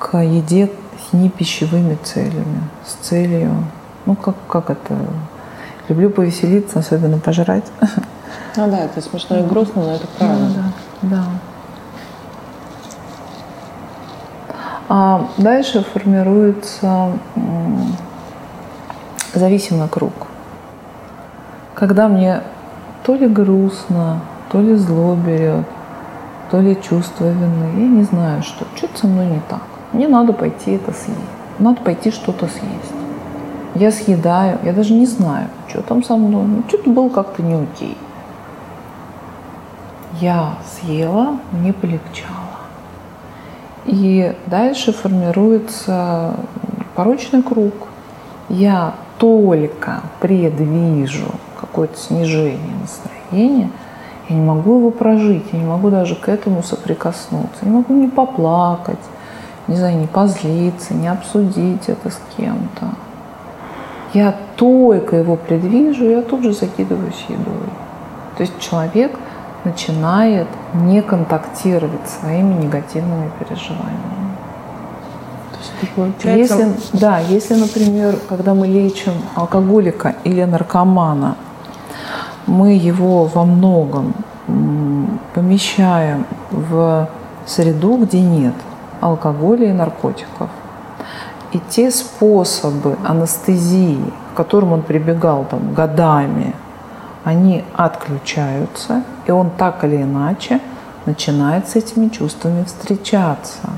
к 0.06 0.18
еде 0.18 0.70
с 1.08 1.12
непищевыми 1.12 1.98
целями, 2.02 2.62
с 2.84 2.92
целью, 3.06 3.64
ну 4.04 4.14
как, 4.14 4.34
как 4.48 4.70
это, 4.70 4.96
люблю 5.88 6.10
повеселиться, 6.10 6.78
особенно 6.78 7.18
пожрать. 7.18 7.64
Ну 8.56 8.70
да, 8.70 8.78
это 8.84 9.00
смешно 9.00 9.38
и 9.38 9.42
грустно, 9.42 9.82
но 9.82 9.94
это 9.94 10.06
правильно. 10.18 10.72
Да, 11.02 11.08
да. 11.16 11.24
А 14.88 15.28
дальше 15.36 15.84
формируется 15.92 17.12
зависимый 19.34 19.88
круг– 19.88 20.12
когда 21.76 22.08
мне 22.08 22.40
то 23.04 23.14
ли 23.14 23.28
грустно, 23.28 24.20
то 24.50 24.62
ли 24.62 24.74
зло 24.76 25.14
берет, 25.14 25.66
то 26.50 26.58
ли 26.58 26.74
чувство 26.80 27.26
вины, 27.26 27.82
я 27.82 27.86
не 27.86 28.02
знаю, 28.02 28.42
что. 28.42 28.64
Что-то 28.74 29.00
со 29.00 29.06
мной 29.06 29.26
не 29.26 29.40
так. 29.46 29.60
Мне 29.96 30.08
надо 30.08 30.34
пойти 30.34 30.72
это 30.72 30.92
съесть. 30.92 31.18
Надо 31.58 31.80
пойти 31.80 32.10
что-то 32.10 32.48
съесть. 32.48 32.92
Я 33.74 33.90
съедаю, 33.90 34.58
я 34.62 34.74
даже 34.74 34.92
не 34.92 35.06
знаю, 35.06 35.48
что 35.68 35.80
там 35.80 36.04
со 36.04 36.16
мной. 36.16 36.44
Ну, 36.44 36.62
что-то 36.68 36.90
было 36.90 37.08
как-то 37.08 37.42
не 37.42 37.54
окей. 37.54 37.96
Я 40.20 40.56
съела, 40.70 41.38
мне 41.50 41.72
полегчало. 41.72 42.36
И 43.86 44.36
дальше 44.44 44.92
формируется 44.92 46.34
порочный 46.94 47.42
круг. 47.42 47.72
Я 48.50 48.96
только 49.16 50.02
предвижу 50.20 51.28
какое-то 51.58 51.98
снижение 51.98 52.76
настроения, 52.82 53.70
я 54.28 54.36
не 54.36 54.42
могу 54.42 54.76
его 54.76 54.90
прожить, 54.90 55.46
я 55.52 55.58
не 55.58 55.64
могу 55.64 55.88
даже 55.88 56.16
к 56.16 56.28
этому 56.28 56.62
соприкоснуться, 56.62 57.60
я 57.62 57.68
не 57.68 57.76
могу 57.76 57.94
не 57.94 58.08
поплакать, 58.08 58.98
не 59.68 59.76
знаю, 59.76 59.98
не 59.98 60.06
позлиться, 60.06 60.94
не 60.94 61.08
обсудить 61.08 61.88
это 61.88 62.10
с 62.10 62.20
кем-то. 62.36 62.86
Я 64.14 64.34
только 64.56 65.16
его 65.16 65.36
предвижу, 65.36 66.04
я 66.04 66.22
тут 66.22 66.42
же 66.42 66.52
закидываюсь 66.52 67.24
едой. 67.28 67.68
То 68.36 68.42
есть 68.42 68.58
человек 68.60 69.12
начинает 69.64 70.46
не 70.74 71.02
контактировать 71.02 72.08
своими 72.08 72.54
негативными 72.54 73.30
переживаниями. 73.38 74.26
Получается... 75.94 76.58
Если, 76.58 76.98
да, 76.98 77.18
если, 77.18 77.54
например, 77.54 78.16
когда 78.28 78.54
мы 78.54 78.66
лечим 78.66 79.12
алкоголика 79.34 80.14
или 80.24 80.44
наркомана, 80.44 81.36
мы 82.46 82.74
его 82.74 83.24
во 83.24 83.44
многом 83.44 84.14
помещаем 85.34 86.24
в 86.50 87.08
среду, 87.44 87.98
где 87.98 88.20
нет 88.20 88.54
алкоголя 89.00 89.68
и 89.68 89.72
наркотиков. 89.72 90.48
И 91.52 91.60
те 91.70 91.90
способы 91.90 92.96
анестезии, 93.04 94.12
к 94.32 94.36
которым 94.36 94.72
он 94.72 94.82
прибегал 94.82 95.46
там, 95.48 95.74
годами, 95.74 96.54
они 97.24 97.64
отключаются, 97.74 99.02
и 99.26 99.30
он 99.30 99.50
так 99.50 99.84
или 99.84 100.02
иначе 100.02 100.60
начинает 101.06 101.68
с 101.68 101.76
этими 101.76 102.08
чувствами 102.08 102.64
встречаться. 102.64 103.70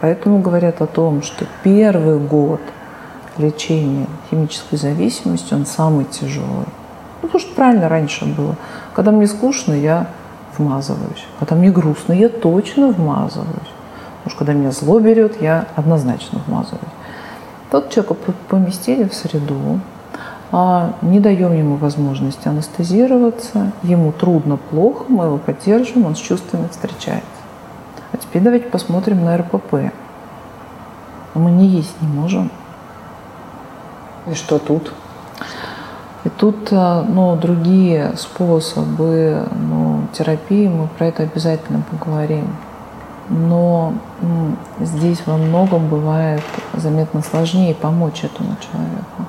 Поэтому 0.00 0.40
говорят 0.40 0.80
о 0.80 0.86
том, 0.86 1.22
что 1.22 1.44
первый 1.62 2.18
год 2.18 2.60
лечения 3.36 4.06
химической 4.30 4.76
зависимости, 4.76 5.54
он 5.54 5.66
самый 5.66 6.04
тяжелый. 6.04 6.68
Ну, 7.22 7.28
потому 7.28 7.40
что 7.40 7.54
правильно 7.54 7.88
раньше 7.88 8.24
было. 8.24 8.54
Когда 8.94 9.10
мне 9.10 9.26
скучно, 9.26 9.72
я 9.72 10.06
вмазываюсь. 10.56 11.26
Когда 11.38 11.56
мне 11.56 11.70
грустно, 11.70 12.12
я 12.12 12.28
точно 12.28 12.88
вмазываюсь. 12.88 13.72
Что 14.28 14.38
когда 14.38 14.52
меня 14.52 14.70
зло 14.70 15.00
берет, 15.00 15.40
я 15.40 15.66
однозначно 15.76 16.40
вмазываюсь. 16.46 16.82
Тот 17.70 17.90
человека 17.90 18.14
поместили 18.48 19.04
в 19.04 19.14
среду, 19.14 19.80
а 20.50 20.94
не 21.02 21.20
даем 21.20 21.52
ему 21.52 21.76
возможности 21.76 22.48
анестезироваться, 22.48 23.72
ему 23.82 24.12
трудно, 24.12 24.56
плохо, 24.56 25.04
мы 25.08 25.26
его 25.26 25.36
поддерживаем, 25.36 26.06
он 26.06 26.16
с 26.16 26.18
чувствами 26.18 26.68
встречается. 26.68 27.26
А 28.12 28.16
теперь 28.16 28.42
давайте 28.42 28.68
посмотрим 28.68 29.24
на 29.24 29.36
РПП. 29.36 29.92
Мы 31.34 31.50
не 31.50 31.66
есть 31.66 32.00
не 32.00 32.08
можем. 32.08 32.50
И 34.26 34.34
что 34.34 34.58
тут? 34.58 34.92
И 36.24 36.30
тут 36.30 36.72
э, 36.72 37.04
ну, 37.06 37.36
другие 37.36 38.14
способы 38.16 39.46
ну, 39.52 40.02
терапии, 40.12 40.68
мы 40.68 40.88
про 40.88 41.06
это 41.06 41.22
обязательно 41.22 41.82
поговорим. 41.90 42.46
Но 43.28 43.92
здесь 44.80 45.22
во 45.26 45.36
многом 45.36 45.88
бывает 45.88 46.42
заметно 46.74 47.22
сложнее 47.22 47.74
помочь 47.74 48.24
этому 48.24 48.56
человеку. 48.60 49.28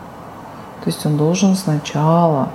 То 0.83 0.88
есть 0.88 1.05
он 1.05 1.17
должен 1.17 1.55
сначала 1.55 2.49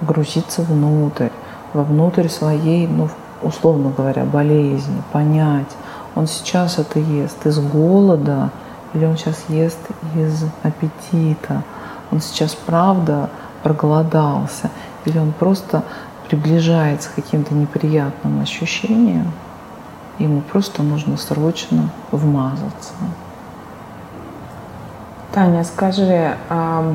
погрузиться 0.00 0.62
внутрь, 0.62 1.28
вовнутрь 1.74 2.28
своей, 2.28 2.86
ну, 2.86 3.08
условно 3.42 3.92
говоря, 3.94 4.24
болезни, 4.24 5.02
понять, 5.12 5.70
он 6.14 6.26
сейчас 6.26 6.78
это 6.78 6.98
ест 6.98 7.44
из 7.46 7.58
голода 7.58 8.50
или 8.94 9.04
он 9.04 9.16
сейчас 9.18 9.44
ест 9.48 9.80
из 10.14 10.44
аппетита, 10.62 11.62
он 12.10 12.20
сейчас 12.20 12.54
правда 12.54 13.28
проголодался, 13.62 14.70
или 15.04 15.18
он 15.18 15.32
просто 15.32 15.82
приближается 16.28 17.10
к 17.10 17.14
каким-то 17.16 17.54
неприятным 17.54 18.40
ощущениям, 18.40 19.32
ему 20.18 20.40
просто 20.40 20.82
нужно 20.82 21.16
срочно 21.16 21.90
вмазаться. 22.10 22.92
Таня, 25.32 25.64
скажи, 25.64 26.36
а, 26.48 26.94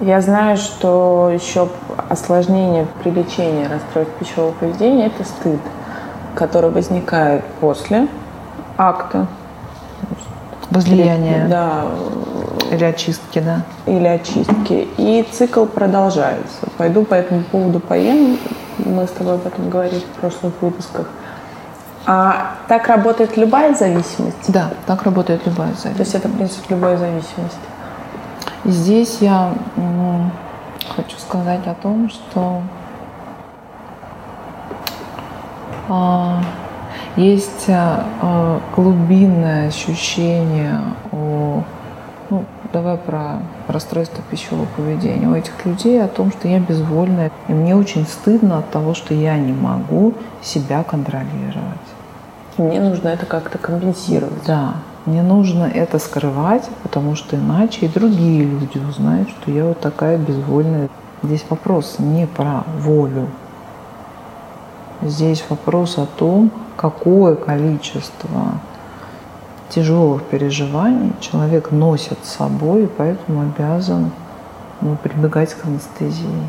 я 0.00 0.20
знаю, 0.20 0.56
что 0.56 1.30
еще 1.32 1.68
осложнение 2.08 2.86
при 3.02 3.10
лечении 3.10 3.66
расстройств 3.66 4.14
пищевого 4.18 4.50
поведения– 4.52 5.06
это 5.14 5.22
стыд, 5.24 5.60
который 6.34 6.70
возникает 6.70 7.44
после 7.60 8.08
акта. 8.76 9.28
Возлияния. 10.70 11.46
Да, 11.48 11.84
или 12.72 12.84
очистки, 12.84 13.38
да? 13.38 13.62
Или 13.86 14.06
очистки. 14.06 14.88
И 14.96 15.24
цикл 15.30 15.66
продолжается. 15.66 16.66
Пойду 16.78 17.04
по 17.04 17.14
этому 17.14 17.44
поводу 17.44 17.78
поем. 17.78 18.38
Мы 18.78 19.06
с 19.06 19.10
тобой 19.10 19.34
об 19.34 19.46
этом 19.46 19.70
говорили 19.70 20.00
в 20.00 20.20
прошлых 20.20 20.52
выпусках. 20.60 21.06
А 22.04 22.54
так 22.68 22.88
работает 22.88 23.36
любая 23.36 23.74
зависимость? 23.74 24.52
Да, 24.52 24.70
так 24.86 25.02
работает 25.04 25.46
любая 25.46 25.68
зависимость. 25.74 25.96
То 25.96 26.02
есть 26.02 26.14
это 26.14 26.28
принцип 26.28 26.70
любой 26.70 26.96
зависимости. 26.96 27.58
Здесь 28.64 29.18
я 29.20 29.52
ну, 29.76 30.30
хочу 30.96 31.16
сказать 31.18 31.66
о 31.66 31.74
том, 31.74 32.08
что 32.10 32.62
а, 35.88 36.40
есть 37.16 37.66
а, 37.68 38.60
глубинное 38.74 39.68
ощущение 39.68 40.80
о 41.12 41.62
ну, 42.30 42.44
давай 42.72 42.96
про 42.96 43.40
расстройство 43.72 44.22
пищевого 44.30 44.66
поведения 44.76 45.26
у 45.26 45.34
этих 45.34 45.64
людей 45.64 46.02
о 46.02 46.08
том, 46.08 46.30
что 46.30 46.48
я 46.48 46.60
безвольная, 46.60 47.30
и 47.48 47.52
мне 47.52 47.74
очень 47.74 48.06
стыдно 48.06 48.58
от 48.58 48.70
того, 48.70 48.94
что 48.94 49.14
я 49.14 49.36
не 49.36 49.52
могу 49.52 50.14
себя 50.42 50.82
контролировать. 50.82 51.88
Мне 52.58 52.80
нужно 52.80 53.08
это 53.08 53.26
как-то 53.26 53.58
компенсировать. 53.58 54.44
Да, 54.46 54.74
мне 55.06 55.22
нужно 55.22 55.64
это 55.64 55.98
скрывать, 55.98 56.68
потому 56.82 57.16
что 57.16 57.36
иначе 57.36 57.86
и 57.86 57.88
другие 57.88 58.44
люди 58.44 58.78
узнают, 58.78 59.28
что 59.30 59.50
я 59.50 59.64
вот 59.64 59.80
такая 59.80 60.18
безвольная. 60.18 60.88
Здесь 61.22 61.44
вопрос 61.48 61.96
не 61.98 62.26
про 62.26 62.64
волю. 62.78 63.28
Здесь 65.02 65.44
вопрос 65.48 65.98
о 65.98 66.06
том, 66.06 66.50
какое 66.76 67.34
количество 67.34 68.60
тяжелых 69.68 70.22
переживаний 70.24 71.12
человек 71.20 71.70
носит 71.70 72.18
с 72.24 72.36
собой, 72.36 72.84
и 72.84 72.86
поэтому 72.86 73.42
обязан 73.42 74.10
ну, 74.80 74.96
прибегать 74.96 75.54
к 75.54 75.64
анестезии. 75.64 76.46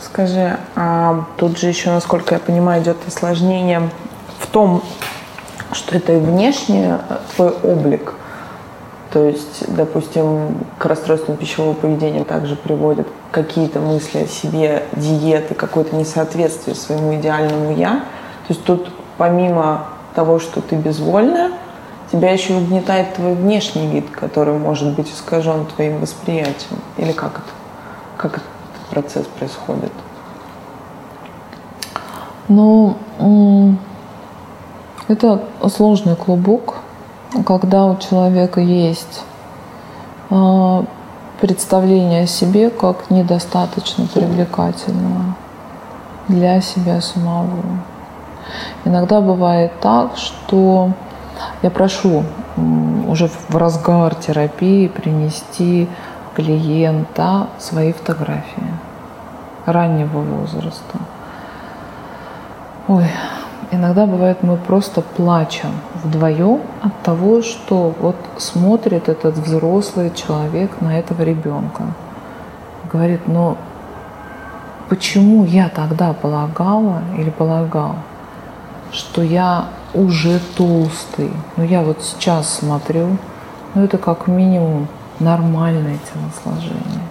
Скажи, 0.00 0.58
а 0.74 1.24
тут 1.36 1.58
же 1.58 1.68
еще, 1.68 1.90
насколько 1.90 2.34
я 2.34 2.40
понимаю, 2.40 2.82
идет 2.82 2.96
осложнение 3.06 3.90
в 4.38 4.46
том, 4.46 4.82
что 5.72 5.96
это 5.96 6.14
и 6.14 6.18
внешний 6.18 6.94
твой 7.34 7.50
облик. 7.62 8.14
То 9.12 9.24
есть, 9.24 9.64
допустим, 9.74 10.58
к 10.78 10.84
расстройствам 10.84 11.36
пищевого 11.36 11.72
поведения 11.72 12.24
также 12.24 12.56
приводят 12.56 13.06
какие-то 13.30 13.80
мысли 13.80 14.24
о 14.24 14.26
себе, 14.26 14.84
диеты, 14.92 15.54
какое-то 15.54 15.96
несоответствие 15.96 16.74
своему 16.76 17.14
идеальному 17.14 17.74
«я». 17.74 18.04
То 18.48 18.54
есть 18.54 18.64
тут 18.64 18.90
помимо 19.18 19.84
того, 20.14 20.38
что 20.38 20.62
ты 20.62 20.74
безвольная, 20.74 21.52
тебя 22.10 22.32
еще 22.32 22.54
угнетает 22.54 23.14
твой 23.14 23.34
внешний 23.34 23.86
вид, 23.86 24.10
который 24.10 24.58
может 24.58 24.94
быть 24.96 25.12
искажен 25.12 25.66
твоим 25.66 26.00
восприятием. 26.00 26.80
Или 26.96 27.12
как 27.12 27.32
это? 27.32 27.50
Как 28.16 28.32
этот 28.32 28.48
процесс 28.90 29.26
происходит? 29.26 29.92
Ну, 32.48 32.96
это 35.08 35.44
сложный 35.68 36.16
клубок, 36.16 36.76
когда 37.44 37.84
у 37.84 37.98
человека 37.98 38.60
есть 38.60 39.22
а, 40.30 40.84
представление 41.40 42.24
о 42.24 42.26
себе 42.26 42.70
как 42.70 43.10
недостаточно 43.10 44.06
привлекательного 44.06 45.36
для 46.28 46.62
себя 46.62 47.02
самого. 47.02 47.50
Иногда 48.84 49.20
бывает 49.20 49.72
так, 49.80 50.16
что 50.16 50.90
я 51.62 51.70
прошу 51.70 52.24
уже 53.06 53.28
в 53.48 53.56
разгар 53.56 54.14
терапии 54.14 54.88
принести 54.88 55.88
клиента 56.34 57.48
свои 57.58 57.92
фотографии 57.92 58.72
раннего 59.66 60.18
возраста. 60.18 60.98
Ой, 62.86 63.06
иногда 63.70 64.06
бывает, 64.06 64.42
мы 64.42 64.56
просто 64.56 65.02
плачем 65.02 65.70
вдвоем 66.02 66.60
от 66.82 67.02
того, 67.02 67.42
что 67.42 67.92
вот 68.00 68.16
смотрит 68.38 69.08
этот 69.08 69.36
взрослый 69.36 70.10
человек 70.10 70.80
на 70.80 70.98
этого 70.98 71.22
ребенка. 71.22 71.82
Говорит, 72.90 73.28
но 73.28 73.56
почему 74.88 75.44
я 75.44 75.68
тогда 75.68 76.14
полагала 76.14 77.02
или 77.18 77.30
полагал, 77.30 77.96
что 78.92 79.22
я 79.22 79.66
уже 79.94 80.40
толстый. 80.56 81.30
Но 81.56 81.64
я 81.64 81.82
вот 81.82 82.02
сейчас 82.02 82.52
смотрю, 82.52 83.16
ну 83.74 83.84
это 83.84 83.98
как 83.98 84.26
минимум 84.26 84.88
нормальное 85.20 85.98
телосложение. 86.12 87.02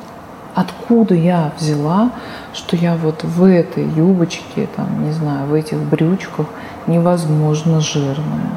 Откуда 0.55 1.13
я 1.13 1.51
взяла, 1.57 2.11
что 2.53 2.75
я 2.75 2.95
вот 2.95 3.23
в 3.23 3.43
этой 3.43 3.83
юбочке, 3.83 4.67
там, 4.75 5.05
не 5.05 5.11
знаю, 5.11 5.45
в 5.45 5.53
этих 5.53 5.77
брючках 5.77 6.47
невозможно 6.87 7.79
жирная. 7.79 8.51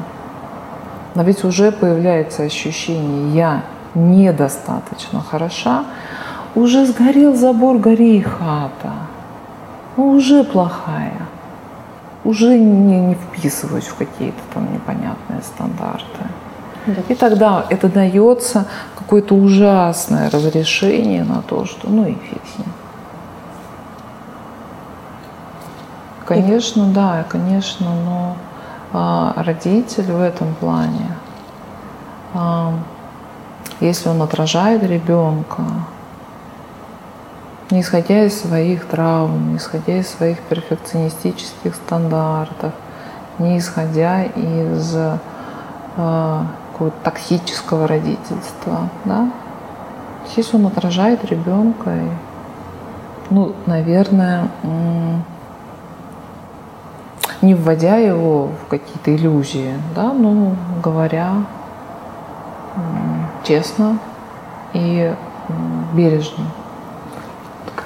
Но 1.13 1.23
ведь 1.23 1.43
уже 1.43 1.71
появляется 1.71 2.43
ощущение 2.43 3.35
«я 3.35 3.63
недостаточно 3.93 5.21
хороша», 5.21 5.83
уже 6.55 6.85
сгорел 6.85 7.35
забор, 7.35 7.77
гори 7.77 8.17
и 8.17 8.21
хата. 8.21 8.93
Ну, 9.95 10.11
уже 10.11 10.43
плохая 10.43 11.27
уже 12.23 12.57
не, 12.57 12.99
не 12.99 13.15
вписываюсь 13.15 13.87
в 13.87 13.95
какие-то 13.95 14.41
там 14.53 14.71
непонятные 14.73 15.41
стандарты. 15.41 16.23
Да. 16.85 17.01
И 17.09 17.15
тогда 17.15 17.65
это 17.69 17.87
дается 17.89 18.65
какое-то 18.97 19.35
ужасное 19.35 20.29
разрешение 20.29 21.23
на 21.23 21.41
то, 21.41 21.65
что 21.65 21.89
ну 21.89 22.05
и 22.07 22.13
фиг 22.13 22.41
с 22.55 22.57
ним. 22.57 22.67
Конечно, 26.25 26.89
и... 26.89 26.93
да, 26.93 27.25
конечно, 27.27 27.87
но 28.05 28.35
а, 28.93 29.33
родитель 29.37 30.11
в 30.11 30.21
этом 30.21 30.55
плане, 30.55 31.15
а, 32.33 32.73
если 33.79 34.09
он 34.09 34.21
отражает 34.21 34.83
ребенка, 34.83 35.63
не 37.71 37.81
исходя 37.81 38.25
из 38.25 38.39
своих 38.39 38.85
травм, 38.85 39.51
не 39.51 39.57
исходя 39.57 39.97
из 39.97 40.09
своих 40.09 40.39
перфекционистических 40.41 41.73
стандартов, 41.75 42.73
не 43.39 43.57
исходя 43.57 44.23
из 44.23 44.93
э, 44.95 45.17
какого-то 45.95 46.97
токсического 47.03 47.87
родительства, 47.87 48.89
да. 49.05 49.31
Если 50.35 50.55
он 50.57 50.67
отражает 50.67 51.23
ребенка, 51.25 51.95
и, 51.95 52.09
ну, 53.29 53.55
наверное, 53.65 54.47
не 57.41 57.55
вводя 57.55 57.97
его 57.97 58.49
в 58.65 58.69
какие-то 58.69 59.15
иллюзии, 59.15 59.73
да, 59.95 60.13
но 60.13 60.55
говоря 60.83 61.45
честно 63.43 63.97
и 64.73 65.13
бережно 65.93 66.45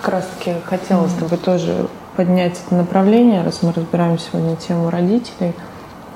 как 0.05 0.13
раз-таки 0.13 0.53
хотела 0.65 1.07
с 1.07 1.13
тобой 1.13 1.39
тоже 1.39 1.87
поднять 2.15 2.61
это 2.63 2.75
направление, 2.75 3.41
раз 3.41 3.63
мы 3.63 3.73
разбираем 3.73 4.19
сегодня 4.19 4.55
тему 4.55 4.91
родителей. 4.91 5.55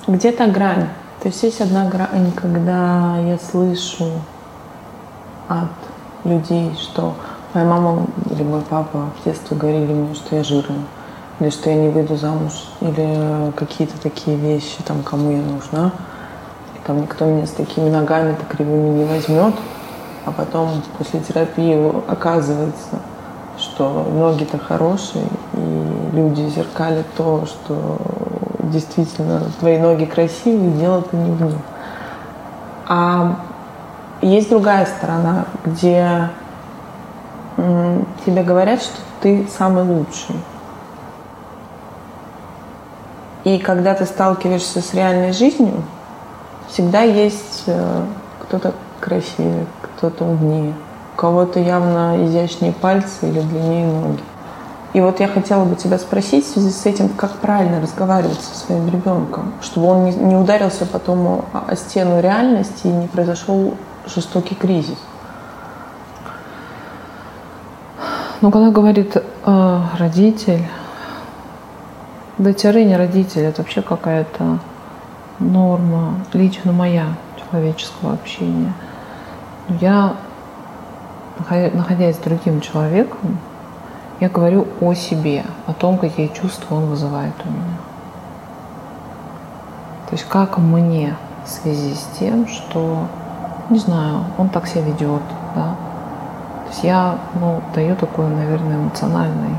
Где 0.06 0.32
то 0.32 0.46
грань? 0.46 0.90
То 1.22 1.30
есть 1.30 1.42
есть 1.42 1.60
одна 1.60 1.90
грань, 1.90 2.32
когда 2.34 3.18
я 3.18 3.40
слышу 3.40 4.12
от 5.48 5.72
людей, 6.24 6.72
что 6.80 7.16
моя 7.56 7.66
мама 7.66 8.06
или 8.30 8.44
мой 8.44 8.62
папа 8.62 9.10
в 9.20 9.26
детстве 9.26 9.58
говорили 9.58 9.92
мне, 9.92 10.14
что 10.14 10.36
я 10.36 10.44
жирная, 10.44 10.86
или 11.40 11.50
что 11.50 11.72
я 11.72 11.76
не 11.76 11.90
выйду 11.90 12.16
замуж, 12.16 12.68
или 12.82 13.52
какие-то 13.54 14.00
такие 14.00 14.38
вещи, 14.38 14.78
там, 14.86 15.02
кому 15.02 15.32
я 15.32 15.42
нужна. 15.42 15.94
И 16.76 16.86
там 16.86 17.02
никто 17.02 17.26
меня 17.26 17.48
с 17.48 17.52
такими 17.52 17.90
ногами-то 17.90 18.46
кривыми 18.56 19.00
не 19.00 19.06
возьмет. 19.06 19.56
А 20.26 20.32
потом 20.32 20.84
после 21.00 21.22
терапии 21.22 21.92
оказывается, 22.08 23.00
что 23.60 24.04
ноги-то 24.12 24.58
хорошие, 24.58 25.26
и 25.54 26.10
люди 26.14 26.42
зеркалят 26.50 27.06
то, 27.16 27.46
что 27.46 27.98
действительно 28.64 29.42
твои 29.60 29.78
ноги 29.78 30.06
красивые, 30.06 30.72
дело-то 30.72 31.16
не 31.16 31.32
в 31.32 31.42
них. 31.42 31.56
А 32.88 33.36
есть 34.22 34.50
другая 34.50 34.86
сторона, 34.86 35.46
где 35.66 36.30
тебе 38.26 38.44
говорят, 38.44 38.82
что 38.82 38.98
ты 39.22 39.48
самый 39.58 39.84
лучший. 39.84 40.36
И 43.44 43.58
когда 43.58 43.94
ты 43.94 44.06
сталкиваешься 44.06 44.82
с 44.82 44.94
реальной 44.94 45.34
жизнью, 45.34 45.84
всегда 46.68 47.02
есть 47.02 47.64
э, 47.68 48.06
кто-то 48.42 48.74
красивее, 49.00 49.66
кто-то 49.82 50.26
умнее, 50.26 50.74
кого-то 51.20 51.60
явно 51.60 52.26
изящнее 52.26 52.72
пальцы 52.72 53.28
или 53.28 53.42
длиннее 53.42 53.88
ноги. 53.88 54.24
И 54.94 55.02
вот 55.02 55.20
я 55.20 55.28
хотела 55.28 55.66
бы 55.66 55.76
тебя 55.76 56.00
спросить 56.00 56.46
в 56.46 56.54
связи 56.54 56.72
с 56.72 56.86
этим, 56.86 57.10
как 57.10 57.34
правильно 57.34 57.82
разговаривать 57.82 58.40
со 58.40 58.58
своим 58.58 58.88
ребенком, 58.88 59.52
чтобы 59.62 59.88
он 59.88 60.06
не, 60.06 60.36
ударился 60.38 60.86
потом 60.86 61.44
о, 61.52 61.76
стену 61.76 62.22
реальности 62.22 62.88
и 62.88 62.90
не 62.90 63.08
произошел 63.08 63.74
жестокий 64.08 64.56
кризис. 64.56 64.98
Ну, 68.40 68.50
когда 68.50 68.72
говорит 68.72 69.18
э, 69.18 69.82
родитель, 70.00 70.66
да 72.38 72.54
тире 72.54 72.86
не 72.86 72.96
родитель, 72.96 73.42
это 73.42 73.62
вообще 73.62 73.82
какая-то 73.82 74.60
норма, 75.40 76.14
лично 76.32 76.72
моя 76.72 77.08
человеческого 77.52 78.14
общения. 78.14 78.72
Я 79.82 80.16
находясь 81.48 82.16
с 82.16 82.20
другим 82.20 82.62
человеком, 82.62 83.38
я 84.20 84.30
говорю 84.30 84.68
о 84.82 84.94
себе, 84.94 85.46
о 85.66 85.74
том, 85.74 85.98
какие 85.98 86.28
чувства 86.28 86.76
он 86.76 86.86
вызывает 86.88 87.34
у 87.46 87.50
меня. 87.50 87.78
То 90.10 90.16
есть 90.16 90.26
как 90.28 90.58
мне 90.58 91.16
в 91.46 91.50
связи 91.50 91.94
с 91.94 92.18
тем, 92.20 92.48
что, 92.48 93.06
не 93.70 93.80
знаю, 93.80 94.26
он 94.38 94.50
так 94.50 94.68
себя 94.68 94.82
ведет, 94.82 95.22
да. 95.56 95.76
То 96.66 96.70
есть 96.72 96.84
я, 96.84 97.18
ну, 97.40 97.62
даю 97.74 97.96
такой, 97.96 98.28
наверное, 98.28 98.78
эмоциональный 98.78 99.56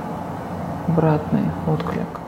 обратный 0.88 1.45
отклик. 1.66 2.21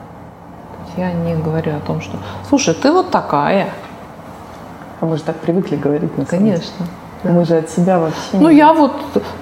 Я 0.97 1.11
не 1.11 1.35
говорю 1.35 1.75
о 1.75 1.79
том, 1.79 2.01
что, 2.01 2.17
слушай, 2.47 2.73
ты 2.73 2.91
вот 2.91 3.11
такая. 3.11 3.69
А 5.01 5.05
мы 5.05 5.17
же 5.17 5.23
так 5.23 5.37
привыкли 5.37 5.75
говорить, 5.75 6.17
на 6.17 6.25
Конечно. 6.25 6.85
Да. 6.85 7.02
Мы 7.23 7.45
же 7.45 7.57
от 7.57 7.69
себя 7.69 7.99
вообще 7.99 8.17
Ну, 8.33 8.49
не... 8.49 8.57
я 8.57 8.73
вот, 8.73 8.91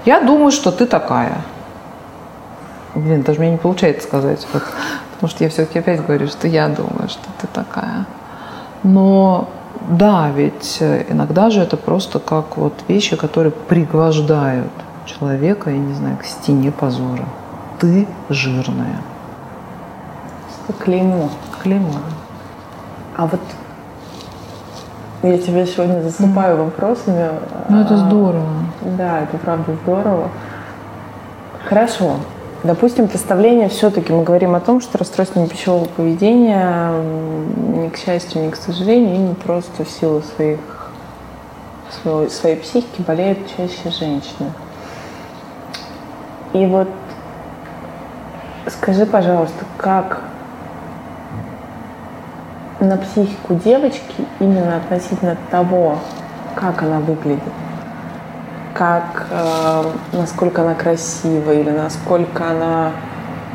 я 0.05 0.21
думаю, 0.21 0.51
что 0.51 0.71
ты 0.71 0.85
такая. 0.85 1.37
Блин, 2.93 3.23
даже 3.23 3.39
мне 3.39 3.51
не 3.51 3.57
получается 3.57 4.07
сказать, 4.07 4.45
вот, 4.53 4.63
потому 5.13 5.29
что 5.29 5.43
я 5.43 5.49
все-таки 5.49 5.79
опять 5.79 6.05
говорю, 6.05 6.27
что 6.27 6.47
я 6.47 6.67
думаю, 6.67 7.09
что 7.09 7.25
ты 7.39 7.47
такая. 7.47 8.05
Но 8.83 9.47
да, 9.89 10.29
ведь 10.35 10.81
иногда 11.09 11.49
же 11.49 11.61
это 11.61 11.77
просто 11.77 12.19
как 12.19 12.57
вот 12.57 12.73
вещи, 12.87 13.15
которые 13.15 13.51
пригвождают 13.51 14.71
человека, 15.05 15.69
я 15.69 15.77
не 15.77 15.93
знаю, 15.93 16.17
к 16.17 16.25
стене 16.25 16.71
позора. 16.71 17.25
Ты 17.79 18.07
жирная. 18.29 19.01
Клеймо. 20.79 21.29
Клеймо. 21.61 21.99
А 23.17 23.25
вот 23.25 23.41
я 25.23 25.38
тебе 25.38 25.65
сегодня 25.65 26.01
засыпаю 26.01 26.57
mm. 26.57 26.63
вопросами. 26.65 27.29
Ну, 27.69 27.81
это 27.81 27.97
здорово. 27.97 28.49
Да, 28.97 29.21
это 29.21 29.38
правда 29.38 29.75
здорово. 29.84 30.29
Хорошо. 31.65 32.15
Допустим, 32.63 33.07
представление 33.07 33.69
все-таки 33.69 34.13
мы 34.13 34.23
говорим 34.23 34.53
о 34.55 34.60
том, 34.60 34.81
что 34.81 34.97
расстройство 34.97 35.47
пищевого 35.47 35.86
поведения, 35.86 36.91
ни 37.75 37.89
к 37.89 37.97
счастью, 37.97 38.45
ни 38.45 38.49
к 38.51 38.55
сожалению, 38.55 39.29
не 39.29 39.34
просто 39.34 39.84
в 39.84 39.89
силу 39.89 40.21
своих, 40.21 40.60
своей, 42.03 42.29
своей 42.29 42.55
психики 42.57 43.01
болеют 43.01 43.39
чаще 43.57 43.89
женщины. 43.89 44.51
И 46.53 46.65
вот 46.65 46.88
скажи, 48.67 49.05
пожалуйста, 49.05 49.65
как 49.77 50.21
на 52.81 52.97
психику 52.97 53.55
девочки 53.55 54.25
именно 54.39 54.77
относительно 54.77 55.37
того, 55.49 55.99
как 56.55 56.81
она 56.83 56.99
выглядит, 56.99 57.53
как, 58.73 59.27
э, 59.29 59.83
насколько 60.13 60.63
она 60.63 60.73
красива 60.73 61.51
или 61.51 61.69
насколько 61.69 62.49
она 62.49 62.91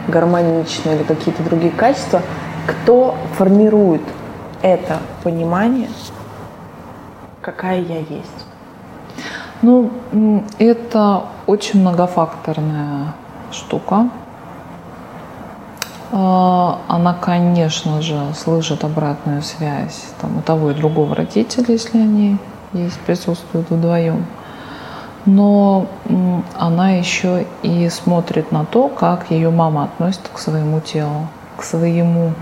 гармонична 0.08 0.90
или 0.90 1.02
какие-то 1.02 1.42
другие 1.42 1.72
качества, 1.72 2.22
кто 2.66 3.16
формирует 3.36 4.02
это 4.62 4.98
понимание, 5.22 5.88
какая 7.42 7.80
я 7.80 7.98
есть? 7.98 8.46
Ну, 9.62 9.90
это 10.58 11.24
очень 11.46 11.80
многофакторная 11.80 13.14
штука. 13.50 14.08
А, 16.12 16.79
она, 16.87 17.14
конечно 17.14 18.01
же, 18.01 18.21
слышит 18.35 18.85
обратную 18.85 19.42
связь 19.42 20.05
там, 20.21 20.38
у 20.38 20.40
того 20.40 20.71
и 20.71 20.75
другого 20.75 21.14
родителя, 21.14 21.64
если 21.69 21.99
они 21.99 22.38
есть, 22.73 22.99
присутствуют 23.01 23.71
вдвоем. 23.71 24.25
Но 25.25 25.88
она 26.57 26.90
еще 26.90 27.47
и 27.62 27.88
смотрит 27.88 28.53
на 28.53 28.64
то, 28.64 28.88
как 28.88 29.33
ее 29.33 29.51
мама 29.51 29.85
относится 29.85 30.29
к 30.33 30.38
своему 30.38 30.81
телу, 30.81 31.27
к 31.57 31.64
своему, 31.64 32.33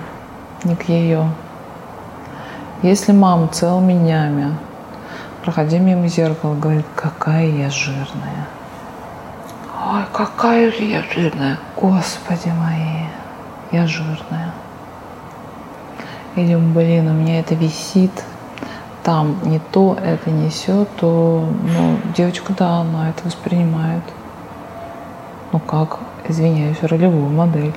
не 0.64 0.77
к 0.77 0.87
ее. 0.90 1.31
Если 2.83 3.12
мама 3.12 3.48
целыми 3.48 3.94
днями, 3.94 4.55
проходя 5.42 5.79
мимо 5.79 6.09
зеркала, 6.09 6.55
говорит, 6.55 6.85
какая 6.94 7.46
я 7.46 7.70
жирная. 7.70 8.46
Ой, 9.90 10.03
какая 10.12 10.70
я 10.70 11.03
жирная, 11.14 11.59
господи 11.77 12.48
мои 12.48 13.07
я 13.74 13.87
жирная. 13.87 14.52
Или, 16.37 16.54
блин, 16.56 17.08
у 17.08 17.12
меня 17.12 17.40
это 17.40 17.54
висит, 17.54 18.12
там 19.02 19.37
не 19.44 19.58
то, 19.58 19.96
это 20.00 20.30
не 20.30 20.48
все, 20.48 20.87
то, 20.98 21.44
ну, 21.62 21.98
девочка, 22.16 22.52
да, 22.56 22.80
она 22.80 23.10
это 23.10 23.24
воспринимает. 23.24 24.02
Ну 25.52 25.58
как, 25.60 25.98
извиняюсь, 26.28 26.82
ролевую 26.82 27.30
модель. 27.30 27.74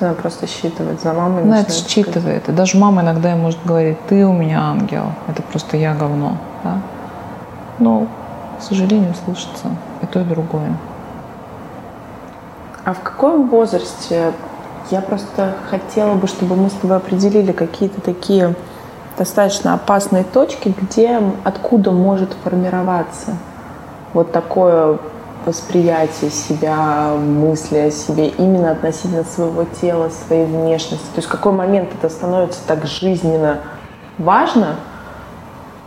Она 0.00 0.14
просто 0.14 0.46
считывает 0.46 1.00
за 1.02 1.12
мамой. 1.12 1.42
Она 1.42 1.60
это 1.60 1.72
считывает. 1.72 2.48
И 2.48 2.52
даже 2.52 2.78
мама 2.78 3.02
иногда 3.02 3.36
может 3.36 3.60
говорить, 3.64 3.98
ты 4.08 4.24
у 4.26 4.32
меня 4.32 4.60
ангел, 4.62 5.12
это 5.28 5.42
просто 5.42 5.76
я 5.76 5.94
говно. 5.94 6.38
Да? 6.64 6.78
Но, 7.78 8.06
к 8.58 8.62
сожалению, 8.62 9.14
слышится 9.24 9.68
и 10.02 10.06
то, 10.06 10.20
и 10.20 10.24
другое. 10.24 10.76
А 12.84 12.94
в 12.94 13.00
каком 13.00 13.48
возрасте 13.48 14.32
я 14.90 15.00
просто 15.00 15.54
хотела 15.70 16.14
бы, 16.14 16.26
чтобы 16.26 16.56
мы 16.56 16.68
с 16.68 16.72
тобой 16.72 16.96
определили 16.96 17.52
какие-то 17.52 18.00
такие 18.00 18.54
достаточно 19.16 19.74
опасные 19.74 20.24
точки, 20.24 20.74
где, 20.80 21.20
откуда 21.44 21.90
может 21.90 22.34
формироваться 22.44 23.36
вот 24.12 24.32
такое 24.32 24.98
восприятие 25.44 26.30
себя, 26.30 27.14
мысли 27.16 27.78
о 27.78 27.90
себе 27.90 28.28
именно 28.28 28.70
относительно 28.70 29.24
своего 29.24 29.64
тела, 29.64 30.10
своей 30.10 30.46
внешности. 30.46 31.06
То 31.06 31.18
есть 31.18 31.28
какой 31.28 31.52
момент 31.52 31.90
это 31.98 32.08
становится 32.08 32.60
так 32.66 32.86
жизненно 32.86 33.58
важно, 34.18 34.76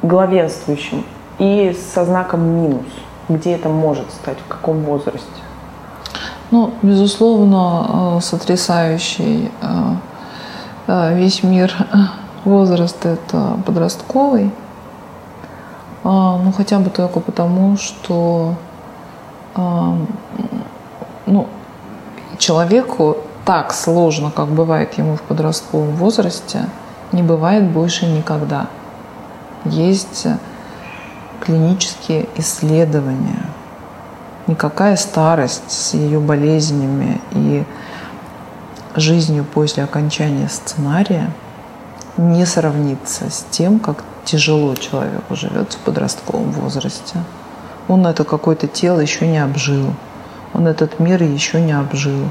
главенствующим, 0.01 1.05
и 1.39 1.75
со 1.93 2.05
знаком 2.05 2.41
минус, 2.41 2.85
где 3.29 3.55
это 3.55 3.69
может 3.69 4.09
стать, 4.11 4.37
в 4.39 4.47
каком 4.47 4.83
возрасте. 4.83 5.41
Ну, 6.55 6.71
безусловно, 6.83 8.15
э, 8.17 8.21
сотрясающий 8.21 9.51
э, 9.61 9.95
э, 10.87 11.15
весь 11.17 11.43
мир 11.43 11.75
возраст 12.45 13.05
это 13.05 13.59
подростковый. 13.65 14.51
А, 16.05 16.37
ну, 16.37 16.53
хотя 16.53 16.79
бы 16.79 16.89
только 16.89 17.19
потому, 17.19 17.75
что 17.75 18.53
ну, 21.25 21.47
человеку 22.37 23.17
так 23.43 23.73
сложно, 23.73 24.31
как 24.31 24.47
бывает 24.47 24.97
ему 24.97 25.17
в 25.17 25.21
подростковом 25.23 25.95
возрасте, 25.95 26.69
не 27.11 27.23
бывает 27.23 27.69
больше 27.69 28.05
никогда. 28.05 28.67
Есть 29.65 30.27
клинические 31.41 32.29
исследования– 32.37 33.44
никакая 34.47 34.95
старость 34.95 35.69
с 35.69 35.93
ее 35.93 36.19
болезнями 36.19 37.21
и 37.31 37.63
жизнью 38.95 39.45
после 39.45 39.83
окончания 39.83 40.47
сценария 40.49 41.31
не 42.17 42.45
сравнится 42.45 43.29
с 43.29 43.45
тем, 43.49 43.79
как 43.79 44.03
тяжело 44.23 44.75
человеку 44.75 45.35
живет 45.35 45.73
в 45.73 45.79
подростковом 45.79 46.51
возрасте. 46.51 47.19
Он 47.87 48.05
это 48.07 48.23
какое-то 48.23 48.67
тело 48.67 48.99
еще 48.99 49.27
не 49.27 49.37
обжил, 49.37 49.93
он 50.53 50.67
этот 50.67 50.99
мир 50.99 51.21
еще 51.21 51.61
не 51.61 51.73
обжил. 51.73 52.29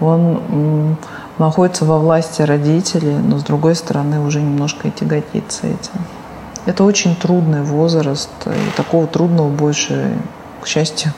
Он 0.00 0.96
находится 1.38 1.84
во 1.84 1.98
власти 1.98 2.42
родителей, 2.42 3.16
но 3.16 3.38
с 3.38 3.42
другой 3.42 3.74
стороны 3.74 4.20
уже 4.20 4.40
немножко 4.42 4.88
и 4.88 4.90
тяготится 4.90 5.66
этим. 5.66 6.04
Это 6.66 6.84
очень 6.84 7.16
трудный 7.16 7.62
возраст, 7.62 8.30
и 8.46 8.76
такого 8.76 9.06
трудного 9.06 9.48
больше 9.48 10.16
к 10.64 10.66
счастью. 10.66 11.12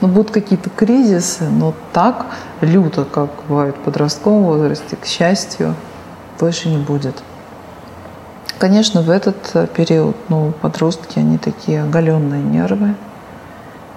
Но 0.00 0.08
будут 0.08 0.30
какие-то 0.30 0.70
кризисы, 0.70 1.44
но 1.48 1.74
так 1.92 2.26
люто, 2.60 3.04
как 3.04 3.30
бывает 3.48 3.76
в 3.76 3.80
подростковом 3.80 4.44
возрасте, 4.44 4.96
к 4.96 5.04
счастью, 5.04 5.74
больше 6.38 6.68
не 6.68 6.78
будет. 6.78 7.22
Конечно, 8.58 9.02
в 9.02 9.10
этот 9.10 9.70
период, 9.74 10.16
ну, 10.28 10.52
подростки, 10.62 11.18
они 11.18 11.36
такие 11.36 11.82
оголенные 11.82 12.42
нервы. 12.42 12.94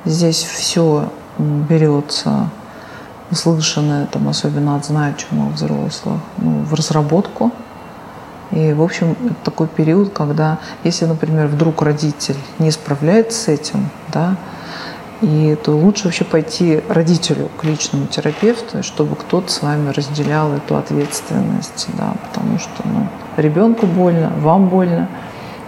Здесь 0.05 0.43
все 0.43 1.09
берется 1.37 2.49
услышанное, 3.31 4.05
там, 4.07 4.27
особенно 4.27 4.75
от 4.75 4.85
значимых 4.85 5.53
взрослых, 5.53 6.19
ну, 6.37 6.63
в 6.63 6.73
разработку. 6.73 7.51
И, 8.51 8.73
в 8.73 8.81
общем, 8.81 9.15
это 9.23 9.35
такой 9.43 9.67
период, 9.67 10.11
когда, 10.11 10.57
если, 10.83 11.05
например, 11.05 11.47
вдруг 11.47 11.81
родитель 11.81 12.37
не 12.57 12.71
справляется 12.71 13.43
с 13.43 13.47
этим, 13.47 13.89
да, 14.07 14.35
и 15.21 15.57
то 15.61 15.71
лучше 15.71 16.05
вообще 16.05 16.23
пойти 16.23 16.81
родителю 16.87 17.49
к 17.57 17.63
личному 17.63 18.07
терапевту, 18.07 18.83
чтобы 18.83 19.15
кто-то 19.15 19.51
с 19.51 19.61
вами 19.61 19.89
разделял 19.89 20.53
эту 20.53 20.77
ответственность, 20.77 21.87
да, 21.97 22.13
потому 22.27 22.57
что 22.59 22.83
ну, 22.85 23.07
ребенку 23.37 23.85
больно, 23.85 24.31
вам 24.37 24.69
больно, 24.69 25.09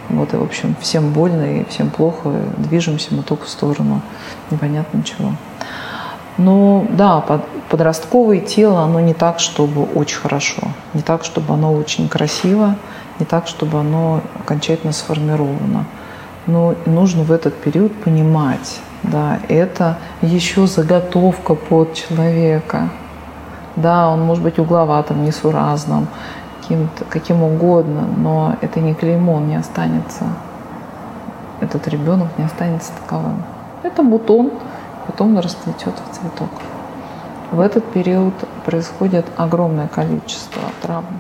вот, 0.10 0.34
и, 0.34 0.38
в 0.38 0.44
общем, 0.44 0.76
всем 0.80 1.12
больно 1.12 1.60
и 1.60 1.66
всем 1.70 1.90
плохо, 1.90 2.34
движемся 2.58 3.14
мы 3.14 3.24
только 3.24 3.46
в 3.46 3.50
сторону 3.50 4.02
непонятно 4.50 5.04
чего. 5.04 5.34
Но 6.38 6.86
да, 6.90 7.24
подростковое 7.70 8.40
тело, 8.40 8.82
оно 8.82 9.00
не 9.00 9.14
так, 9.14 9.40
чтобы 9.40 9.84
очень 9.84 10.18
хорошо, 10.18 10.62
не 10.94 11.02
так, 11.02 11.26
чтобы 11.26 11.54
оно 11.54 11.74
очень 11.74 12.08
красиво, 12.08 12.76
не 13.20 13.26
так, 13.26 13.48
чтобы 13.48 13.80
оно 13.80 14.22
окончательно 14.40 14.94
сформировано. 14.94 15.86
Но 16.48 16.74
нужно 16.86 17.24
в 17.24 17.32
этот 17.32 17.56
период 17.56 17.94
понимать, 18.02 18.80
да, 19.04 19.40
это 19.50 19.98
еще 20.22 20.68
заготовка 20.68 21.56
под 21.56 21.94
человека. 21.94 22.90
Да, 23.76 24.10
он 24.10 24.22
может 24.22 24.44
быть 24.44 24.60
угловатым, 24.60 25.24
несуразным, 25.24 26.08
каким, 26.60 26.90
каким 27.10 27.44
угодно, 27.44 28.02
но 28.18 28.56
это 28.62 28.80
не 28.80 28.94
клеймо, 28.94 29.34
он 29.34 29.48
не 29.48 29.56
останется. 29.56 30.26
Этот 31.62 31.88
ребенок 31.88 32.28
не 32.38 32.46
останется 32.46 32.92
таковым. 33.02 33.44
Это 33.84 34.04
бутон, 34.04 34.52
потом 35.08 35.36
он 35.36 35.40
расцветет 35.40 35.94
в 35.94 36.16
цветок. 36.16 36.50
В 37.52 37.60
этот 37.60 37.86
период 37.86 38.34
происходит 38.66 39.26
огромное 39.38 39.88
количество 39.88 40.62
травм. 40.82 41.20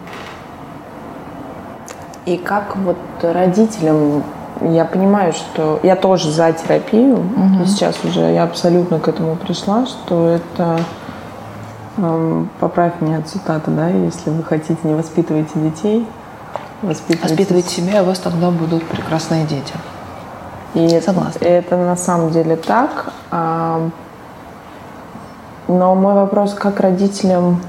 И 2.25 2.37
как 2.37 2.77
вот 2.77 2.97
родителям, 3.21 4.23
я 4.61 4.85
понимаю, 4.85 5.33
что 5.33 5.79
я 5.83 5.95
тоже 5.95 6.31
за 6.31 6.51
терапию, 6.53 7.15
угу. 7.15 7.63
и 7.63 7.65
сейчас 7.65 8.03
уже 8.03 8.19
я 8.19 8.43
абсолютно 8.43 8.99
к 8.99 9.07
этому 9.07 9.35
пришла, 9.35 9.85
что 9.85 10.27
это 10.29 10.79
эм, 11.97 12.49
поправь 12.59 12.93
меня 13.01 13.21
цитата, 13.21 13.71
да, 13.71 13.89
если 13.89 14.29
вы 14.29 14.43
хотите, 14.43 14.77
не 14.83 14.93
воспитывайте 14.93 15.51
детей, 15.55 16.07
воспитывайте, 16.81 17.27
воспитывайте 17.27 17.69
себя, 17.69 17.99
и 17.99 18.01
у 18.01 18.05
вас 18.05 18.19
тогда 18.19 18.51
будут 18.51 18.83
прекрасные 18.83 19.45
дети. 19.45 19.73
И 20.73 21.01
Согласна. 21.01 21.39
Это, 21.39 21.47
это 21.47 21.77
на 21.77 21.97
самом 21.97 22.31
деле 22.31 22.55
так. 22.55 23.11
А, 23.29 23.89
но 25.67 25.95
мой 25.95 26.13
вопрос, 26.13 26.53
как 26.53 26.79
родителям... 26.79 27.61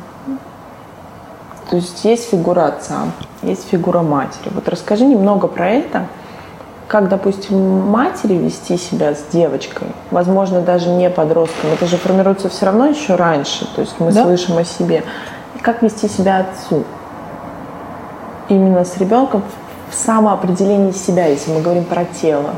То 1.71 1.77
есть 1.77 2.05
есть 2.05 2.29
фигура 2.31 2.67
отца, 2.67 3.07
есть 3.43 3.69
фигура 3.69 4.03
матери. 4.03 4.51
Вот 4.55 4.69
расскажи 4.69 5.05
немного 5.05 5.47
про 5.47 5.71
это. 5.71 6.07
Как, 6.89 7.09
допустим, 7.09 7.59
матери 7.89 8.35
вести 8.35 8.77
себя 8.77 9.15
с 9.15 9.25
девочкой, 9.33 9.89
возможно, 10.11 10.61
даже 10.61 10.91
не 10.91 11.09
подростком, 11.09 11.71
это 11.73 11.87
же 11.87 11.97
формируется 11.97 12.49
все 12.49 12.67
равно 12.67 12.87
еще 12.87 13.15
раньше, 13.15 13.67
то 13.75 13.81
есть 13.81 13.95
мы 13.99 14.13
да? 14.13 14.25
слышим 14.25 14.59
о 14.59 14.65
себе. 14.65 15.03
И 15.55 15.59
как 15.61 15.83
вести 15.83 16.09
себя 16.09 16.41
отцу? 16.41 16.85
Именно 18.49 18.85
с 18.85 18.99
ребенком 18.99 19.43
в 19.91 19.95
самоопределении 19.95 20.93
себя, 20.93 21.27
если 21.27 21.53
мы 21.53 21.63
говорим 21.63 21.85
про 21.85 22.05
тело 22.05 22.51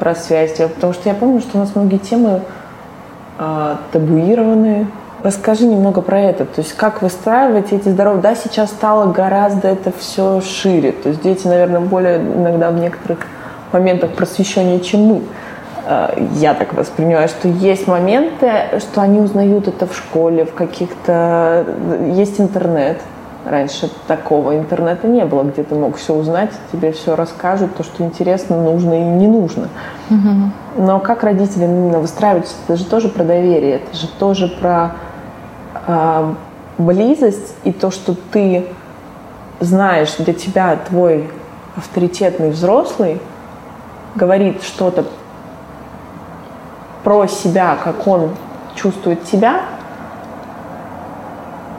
про 0.00 0.14
связь. 0.16 0.56
Потому 0.56 0.92
что 0.92 1.08
я 1.08 1.14
помню, 1.14 1.40
что 1.40 1.58
у 1.58 1.60
нас 1.60 1.76
многие 1.76 1.98
темы 1.98 2.40
э, 3.38 3.76
табуированы. 3.92 4.88
Расскажи 5.22 5.66
немного 5.66 6.00
про 6.00 6.18
это. 6.18 6.46
То 6.46 6.62
есть 6.62 6.72
как 6.72 7.02
выстраивать 7.02 7.72
эти 7.72 7.90
здоровые... 7.90 8.22
Да, 8.22 8.34
сейчас 8.34 8.70
стало 8.70 9.12
гораздо 9.12 9.68
это 9.68 9.92
все 9.96 10.40
шире. 10.40 10.92
То 10.92 11.10
есть 11.10 11.22
дети, 11.22 11.46
наверное, 11.46 11.80
более 11.80 12.16
иногда 12.16 12.70
в 12.70 12.74
некоторых 12.76 13.18
моментах 13.72 14.10
просвещеннее, 14.12 14.80
чем 14.80 15.00
мы. 15.00 15.22
Э, 15.86 16.10
я 16.34 16.54
так 16.54 16.74
воспринимаю, 16.74 17.28
что 17.28 17.48
есть 17.48 17.86
моменты, 17.86 18.50
что 18.78 19.00
они 19.00 19.20
узнают 19.20 19.68
это 19.68 19.86
в 19.86 19.96
школе, 19.96 20.44
в 20.44 20.54
каких-то... 20.54 21.66
Есть 22.14 22.40
интернет, 22.40 22.98
Раньше 23.44 23.90
такого 24.06 24.58
интернета 24.58 25.06
не 25.06 25.24
было, 25.24 25.44
где 25.44 25.62
ты 25.62 25.74
мог 25.74 25.96
все 25.96 26.14
узнать, 26.14 26.50
тебе 26.72 26.92
все 26.92 27.16
расскажут, 27.16 27.74
то, 27.74 27.82
что 27.82 28.04
интересно, 28.04 28.62
нужно 28.62 28.92
и 28.92 29.02
не 29.02 29.28
нужно. 29.28 29.68
Угу. 30.10 30.82
Но 30.84 31.00
как 31.00 31.24
родители 31.24 31.64
именно 31.64 32.00
выстраиваются, 32.00 32.54
это 32.68 32.76
же 32.76 32.84
тоже 32.84 33.08
про 33.08 33.24
доверие, 33.24 33.76
это 33.76 33.96
же 33.96 34.08
тоже 34.08 34.48
про 34.48 34.92
э, 35.86 36.34
близость 36.76 37.54
и 37.64 37.72
то, 37.72 37.90
что 37.90 38.14
ты 38.30 38.66
знаешь, 39.60 40.14
для 40.18 40.34
тебя 40.34 40.76
твой 40.76 41.30
авторитетный 41.76 42.50
взрослый 42.50 43.22
говорит 44.14 44.62
что-то 44.62 45.04
про 47.04 47.26
себя, 47.26 47.76
как 47.82 48.06
он 48.06 48.30
чувствует 48.74 49.26
себя, 49.26 49.62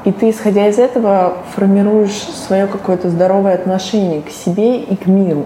и 0.04 0.12
ты, 0.12 0.32
исходя 0.32 0.68
из 0.68 0.80
этого, 0.80 1.38
формируешь 1.56 2.12
свое 2.12 2.66
какое-то 2.66 3.10
здоровое 3.10 3.54
отношение 3.54 4.22
к 4.24 4.30
себе 4.30 4.80
и 4.80 4.96
к 4.96 5.06
миру. 5.06 5.46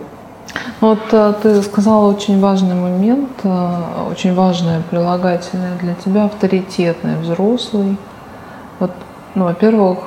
Вот 0.80 1.00
э, 1.12 1.34
ты 1.42 1.62
сказала 1.62 2.10
очень 2.10 2.40
важный 2.40 2.76
момент, 2.76 3.32
э, 3.44 3.74
очень 4.10 4.34
важное 4.34 4.82
прилагательное 4.90 5.78
для 5.78 5.94
тебя, 5.96 6.26
авторитетный 6.26 7.18
взрослый. 7.18 7.98
Вот, 8.80 8.92
ну, 9.36 9.46
во-первых, 9.46 10.00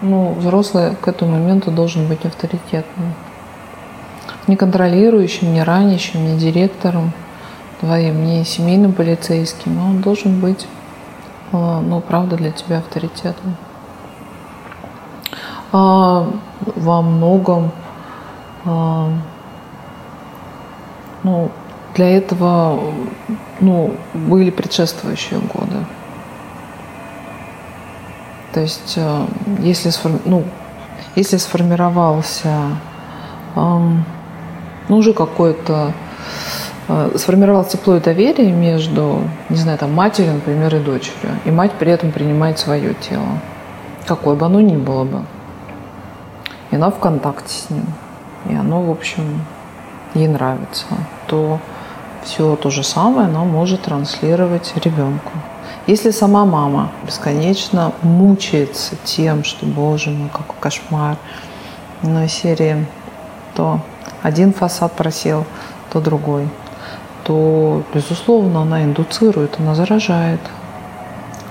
ну, 0.00 0.34
взрослый 0.34 0.96
к 1.00 1.06
этому 1.06 1.32
моменту 1.32 1.70
должен 1.70 2.08
быть 2.08 2.24
авторитетным. 2.24 3.14
Не 4.46 4.56
контролирующим, 4.56 5.52
не 5.52 5.62
ранящим, 5.62 6.24
не 6.24 6.38
директором 6.38 7.12
твоим, 7.80 8.24
не 8.24 8.44
семейным 8.44 8.92
полицейским, 8.92 9.76
но 9.76 9.86
он 9.86 10.00
должен 10.00 10.40
быть 10.40 10.66
а, 11.52 11.80
ну, 11.82 12.00
правда, 12.00 12.36
для 12.36 12.50
тебя 12.50 12.78
авторитетом. 12.78 13.56
А, 15.70 16.30
во 16.76 17.02
многом, 17.02 17.72
а, 18.64 19.10
ну, 21.22 21.50
для 21.94 22.16
этого, 22.16 22.80
ну, 23.60 23.94
были 24.14 24.50
предшествующие 24.50 25.40
годы. 25.40 25.84
То 28.54 28.60
есть, 28.60 28.94
а, 28.96 29.26
если, 29.58 29.92
ну, 30.24 30.44
если 31.16 31.36
сформировался, 31.36 32.78
ну, 34.88 34.96
уже 34.96 35.12
какой-то 35.12 35.92
Э, 36.88 37.10
сформировалось 37.16 37.68
тепло 37.68 37.96
и 37.96 38.00
доверие 38.00 38.50
между, 38.50 39.22
не 39.48 39.56
знаю, 39.56 39.78
там, 39.78 39.92
матерью, 39.92 40.34
например, 40.34 40.74
и 40.74 40.78
дочерью. 40.78 41.38
И 41.44 41.50
мать 41.50 41.72
при 41.78 41.92
этом 41.92 42.10
принимает 42.10 42.58
свое 42.58 42.94
тело, 42.94 43.38
какое 44.06 44.34
бы 44.34 44.46
оно 44.46 44.60
ни 44.60 44.76
было 44.76 45.04
бы. 45.04 45.22
И 46.70 46.76
она 46.76 46.90
в 46.90 46.98
контакте 46.98 47.54
с 47.54 47.70
ним. 47.70 47.86
И 48.48 48.54
оно, 48.54 48.82
в 48.82 48.90
общем, 48.90 49.44
ей 50.14 50.26
нравится. 50.26 50.86
То 51.28 51.60
все 52.24 52.56
то 52.56 52.70
же 52.70 52.82
самое 52.82 53.28
она 53.28 53.44
может 53.44 53.82
транслировать 53.82 54.72
ребенку. 54.84 55.32
Если 55.86 56.10
сама 56.10 56.44
мама 56.44 56.90
бесконечно 57.06 57.92
мучается 58.02 58.96
тем, 59.04 59.44
что, 59.44 59.66
боже 59.66 60.10
мой, 60.10 60.28
какой 60.28 60.56
кошмар, 60.60 61.16
на 62.02 62.28
серии, 62.28 62.86
то 63.54 63.80
один 64.22 64.52
фасад 64.52 64.92
просел, 64.92 65.44
то 65.92 66.00
другой 66.00 66.48
то, 67.24 67.82
безусловно, 67.94 68.62
она 68.62 68.84
индуцирует, 68.84 69.58
она 69.58 69.74
заражает 69.74 70.40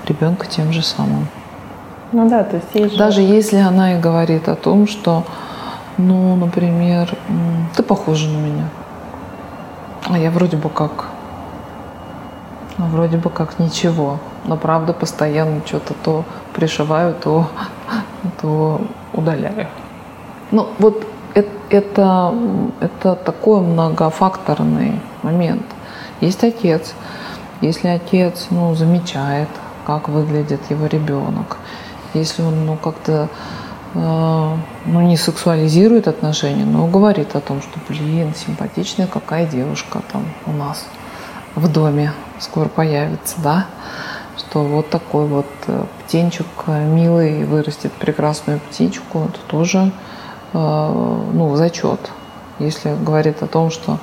ребенка 0.06 0.48
тем 0.48 0.74
же 0.74 0.82
самым. 0.82 1.28
Ну 2.12 2.30
да, 2.30 2.44
то 2.44 2.58
есть 2.58 2.68
есть 2.74 2.98
Даже 2.98 3.22
же... 3.22 3.28
если 3.28 3.58
она 3.58 3.94
и 3.94 4.00
говорит 4.00 4.50
о 4.50 4.56
том, 4.56 4.88
что, 4.88 5.24
ну, 5.98 6.36
например, 6.36 7.10
ты 7.76 7.84
похожа 7.84 8.28
на 8.28 8.38
меня, 8.38 8.68
а 10.10 10.18
я 10.18 10.30
вроде 10.30 10.58
бы 10.58 10.70
как, 10.70 11.06
ну, 12.78 12.88
вроде 12.88 13.18
бы 13.18 13.30
как 13.30 13.60
ничего, 13.60 14.20
но 14.44 14.58
правда 14.58 14.92
постоянно 14.92 15.62
что-то 15.66 15.94
то 16.04 16.26
пришиваю, 16.54 17.14
то, 17.14 17.48
то 18.42 18.82
удаляю. 19.14 19.68
Ну, 20.52 20.68
вот 20.80 21.08
это, 21.34 22.36
это 22.80 23.16
такой 23.16 23.62
многофакторный 23.62 25.00
момент. 25.24 25.66
Есть 26.20 26.44
отец. 26.44 26.94
Если 27.62 27.88
отец 27.88 28.48
ну, 28.50 28.76
замечает, 28.76 29.50
как 29.86 30.10
выглядит 30.10 30.62
его 30.70 30.88
ребенок, 30.88 31.58
если 32.14 32.42
он 32.42 32.66
ну, 32.66 32.76
как-то 32.76 33.30
э, 33.94 34.56
ну, 34.86 35.02
не 35.02 35.16
сексуализирует 35.16 36.08
отношения, 36.08 36.66
но 36.66 36.88
говорит 36.88 37.36
о 37.36 37.40
том, 37.42 37.62
что, 37.62 37.80
блин, 37.88 38.34
симпатичная 38.36 39.08
какая 39.08 39.46
девушка 39.46 40.02
там 40.12 40.26
у 40.46 40.52
нас 40.52 40.86
в 41.56 41.72
доме 41.72 42.14
скоро 42.40 42.68
появится, 42.68 43.36
да, 43.44 43.66
что 44.38 44.64
вот 44.64 44.90
такой 44.90 45.28
вот 45.28 45.48
э, 45.68 45.86
птенчик 46.04 46.48
э, 46.68 46.86
милый 46.86 47.46
вырастет 47.46 47.92
прекрасную 47.94 48.60
птичку, 48.60 49.30
это 49.30 49.40
тоже 49.48 49.92
Э, 50.54 51.22
ну, 51.34 51.56
зачет, 51.56 52.00
если 52.60 52.94
говорит 53.04 53.42
о 53.42 53.48
том, 53.48 53.72
что 53.72 53.98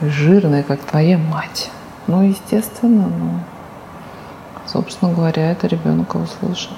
жирная, 0.00 0.62
как 0.62 0.80
твоя 0.80 1.18
мать. 1.18 1.70
Ну, 2.06 2.22
естественно, 2.22 3.06
ну, 3.08 3.30
собственно 4.66 5.12
говоря, 5.12 5.50
это 5.50 5.66
ребенок 5.66 6.14
услышит. 6.14 6.72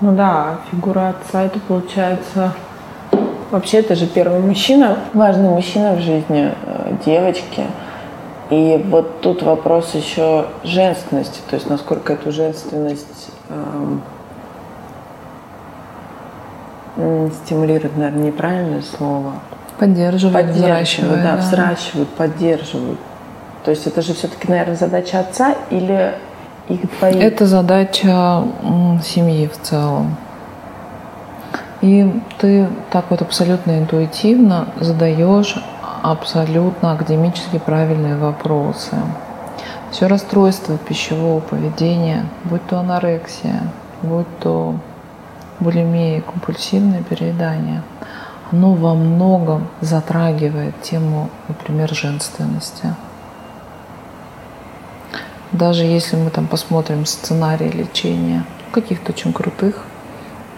Ну 0.00 0.14
да, 0.14 0.58
фигура 0.70 1.10
отца 1.10 1.42
это 1.42 1.60
получается 1.60 2.52
вообще 3.52 3.78
это 3.78 3.94
же 3.94 4.06
первый 4.06 4.40
мужчина, 4.40 4.98
важный 5.12 5.50
мужчина 5.50 5.94
в 5.94 6.00
жизни 6.00 6.52
э, 6.64 6.96
девочки. 7.04 7.66
И 8.50 8.84
вот 8.88 9.20
тут 9.20 9.42
вопрос 9.42 9.94
еще 9.94 10.46
женственности, 10.64 11.40
то 11.48 11.56
есть 11.56 11.70
насколько 11.70 12.14
эту 12.14 12.32
женственность 12.32 13.30
эм, 13.48 14.02
стимулируют, 17.44 17.96
наверное, 17.96 18.26
неправильное 18.26 18.82
слово. 18.82 19.32
Поддерживают, 19.78 20.46
поддерживают, 20.46 21.22
да, 21.22 21.32
да, 21.32 21.36
взращивают, 21.36 22.08
поддерживают. 22.10 23.00
То 23.64 23.70
есть 23.70 23.86
это 23.86 24.02
же 24.02 24.14
все-таки, 24.14 24.48
наверное, 24.48 24.76
задача 24.76 25.20
отца 25.20 25.54
или 25.70 26.14
их 26.68 26.80
твои? 26.98 27.18
Это 27.18 27.46
задача 27.46 28.44
семьи 29.02 29.48
в 29.48 29.60
целом. 29.60 30.16
И 31.80 32.12
ты 32.38 32.68
так 32.90 33.06
вот 33.10 33.22
абсолютно 33.22 33.78
интуитивно 33.78 34.68
задаешь 34.78 35.56
абсолютно 36.02 36.92
академически 36.92 37.58
правильные 37.58 38.16
вопросы. 38.16 38.96
Все 39.90 40.06
расстройство 40.06 40.78
пищевого 40.78 41.40
поведения, 41.40 42.24
будь 42.44 42.64
то 42.66 42.78
анорексия, 42.78 43.62
будь 44.02 44.26
то 44.40 44.76
булимия, 45.62 46.20
компульсивное 46.20 47.02
переедание, 47.02 47.82
оно 48.50 48.74
во 48.74 48.94
многом 48.94 49.68
затрагивает 49.80 50.80
тему, 50.82 51.30
например, 51.48 51.94
женственности. 51.94 52.94
Даже 55.52 55.84
если 55.84 56.16
мы 56.16 56.30
там 56.30 56.46
посмотрим 56.46 57.06
сценарий 57.06 57.70
лечения 57.70 58.44
каких-то 58.72 59.12
очень 59.12 59.32
крутых 59.32 59.84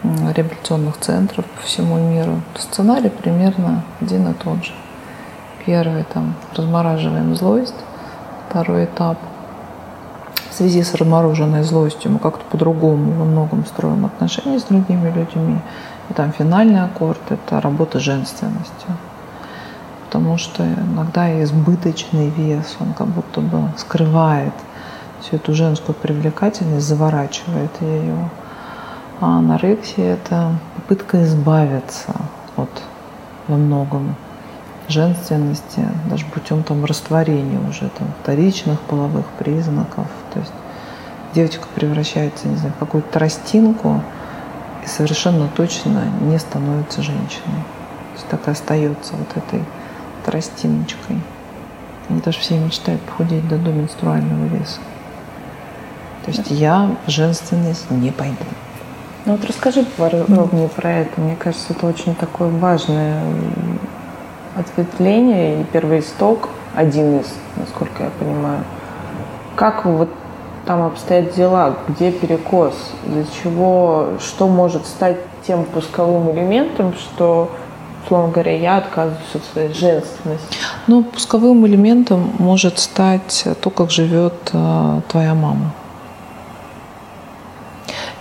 реабилитационных 0.03 0.99
центров 0.99 1.45
по 1.47 1.63
всему 1.63 1.99
миру, 1.99 2.43
сценарий 2.57 3.09
примерно 3.09 3.85
один 4.01 4.29
и 4.29 4.35
тот 4.35 4.65
же. 4.65 4.73
Первый 5.67 6.05
там 6.05 6.35
размораживаем 6.55 7.35
злость, 7.35 7.75
второй 8.49 8.85
этап 8.85 9.19
в 10.55 10.57
связи 10.57 10.85
с 10.85 10.95
размороженной 10.95 11.65
злостью 11.65 12.13
мы 12.13 12.21
как-то 12.21 12.45
по-другому 12.49 13.11
во 13.11 13.25
многом 13.25 13.67
строим 13.67 14.07
отношения 14.07 14.61
с 14.61 14.63
другими 14.63 15.11
людьми. 15.11 15.59
И 16.09 16.15
там 16.15 16.31
финальный 16.31 16.81
аккорд– 16.81 17.21
это 17.29 17.61
работа 17.61 17.99
женственностью. 17.99 18.91
Потому 20.07 20.39
что 20.39 20.63
иногда 20.63 21.43
избыточный 21.43 22.29
вес, 22.29 22.77
он 22.79 22.93
как 22.93 23.09
будто 23.09 23.41
бы 23.41 23.69
скрывает 23.77 24.53
всю 25.21 25.37
эту 25.37 25.55
женскую 25.55 25.97
привлекательность, 25.97 26.87
заворачивает 26.87 27.73
ее. 27.81 28.31
А 29.21 29.39
анорексия– 29.39 30.15
это 30.15 30.53
попытка 30.77 31.25
избавиться 31.25 32.15
от 32.57 32.71
во 33.49 33.57
многом 33.57 34.15
женственности, 34.89 35.87
даже 36.07 36.25
путем 36.27 36.63
там 36.63 36.85
растворения 36.85 37.59
уже 37.69 37.89
там 37.91 38.09
вторичных 38.23 38.81
половых 38.81 39.27
признаков. 39.39 40.07
То 40.33 40.41
есть 40.41 40.53
девочка 41.35 41.67
превращается, 41.75 42.49
не 42.49 42.57
знаю, 42.57 42.75
в 42.75 42.79
какую-то 42.79 43.11
тростинку 43.13 44.03
и 44.85 44.87
совершенно 44.87 45.49
точно 45.49 46.05
не 46.21 46.39
становится 46.39 47.03
женщиной. 47.03 47.65
То 48.13 48.15
есть 48.15 48.29
так 48.29 48.47
и 48.47 48.51
остается 48.51 49.15
вот 49.17 49.29
этой 49.37 49.65
тростиночкой. 50.25 51.21
Они 52.09 52.21
даже 52.21 52.39
все 52.39 52.59
мечтают 52.59 53.01
похудеть 53.03 53.49
до, 53.49 53.57
до 53.57 53.71
менструального 53.71 54.45
веса. 54.47 54.81
То 56.25 56.31
есть 56.31 56.51
я 56.51 56.91
в 57.07 57.11
женственность 57.11 57.91
не 57.91 58.11
пойду. 58.11 58.45
Ну 59.27 59.33
вот 59.33 59.45
расскажи 59.47 59.85
подробнее 59.97 60.69
про 60.69 60.93
это. 60.93 61.21
Мне 61.21 61.35
кажется, 61.37 61.73
это 61.73 61.87
очень 61.87 62.15
такое 62.15 62.49
важное 62.49 63.23
ответвление 64.57 65.61
и 65.61 65.65
первый 65.65 66.01
исток, 66.01 66.49
один 66.75 67.21
из, 67.21 67.27
насколько 67.57 68.05
я 68.05 68.11
понимаю. 68.19 68.65
Как 69.57 69.85
вот 69.85 70.09
там 70.67 70.83
обстоят 70.83 71.35
дела, 71.35 71.77
где 71.89 72.11
перекос, 72.11 72.75
из-за 73.07 73.25
чего, 73.43 74.09
что 74.21 74.49
может 74.49 74.87
стать 74.87 75.19
тем 75.47 75.65
пусковым 75.65 76.31
элементом, 76.33 76.95
что, 76.95 77.51
условно 78.05 78.33
говоря, 78.33 78.57
я 78.57 78.79
отказываюсь 78.79 79.35
от 79.35 79.45
своей 79.45 79.75
женственности? 79.75 80.47
Ну, 80.87 81.03
пусковым 81.03 81.67
элементом 81.67 82.31
может 82.39 82.79
стать 82.79 83.47
то, 83.61 83.71
как 83.71 83.91
живет 83.91 84.35
э, 84.53 85.01
твоя 85.09 85.35
мама. 85.35 85.73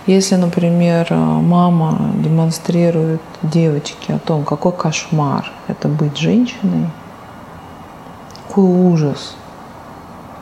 Если, 0.06 0.34
например, 0.34 1.06
мама 1.12 2.12
демонстрирует 2.16 3.22
девочке 3.42 4.14
о 4.14 4.18
том, 4.18 4.44
какой 4.44 4.72
кошмар 4.72 5.50
это 5.66 5.88
быть 5.88 6.18
женщиной, 6.18 6.90
какой 8.46 8.64
ужас, 8.64 9.34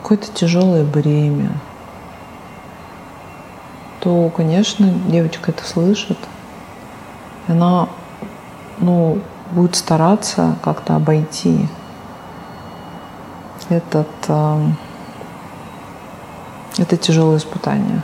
какое-то 0.01 0.27
тяжелое 0.33 0.83
бремя, 0.83 1.51
то, 4.01 4.29
конечно, 4.35 4.85
девочка 5.07 5.51
это 5.51 5.63
слышит. 5.63 6.17
Она 7.47 7.87
ну, 8.79 9.19
будет 9.51 9.77
стараться 9.77 10.57
как-то 10.61 10.97
обойти 10.97 11.69
этот, 13.69 14.09
э, 14.27 14.67
это 16.77 16.97
тяжелое 16.97 17.37
испытание. 17.37 18.01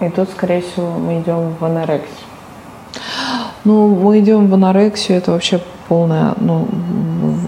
И 0.00 0.08
тут, 0.10 0.28
скорее 0.30 0.60
всего, 0.60 0.90
мы 0.98 1.20
идем 1.20 1.54
в 1.58 1.64
анорексию. 1.64 2.26
Ну, 3.64 3.88
мы 3.88 4.20
идем 4.20 4.48
в 4.48 4.54
анорексию, 4.54 5.18
это 5.18 5.32
вообще 5.32 5.60
полная 5.88 6.34
ну, 6.36 6.68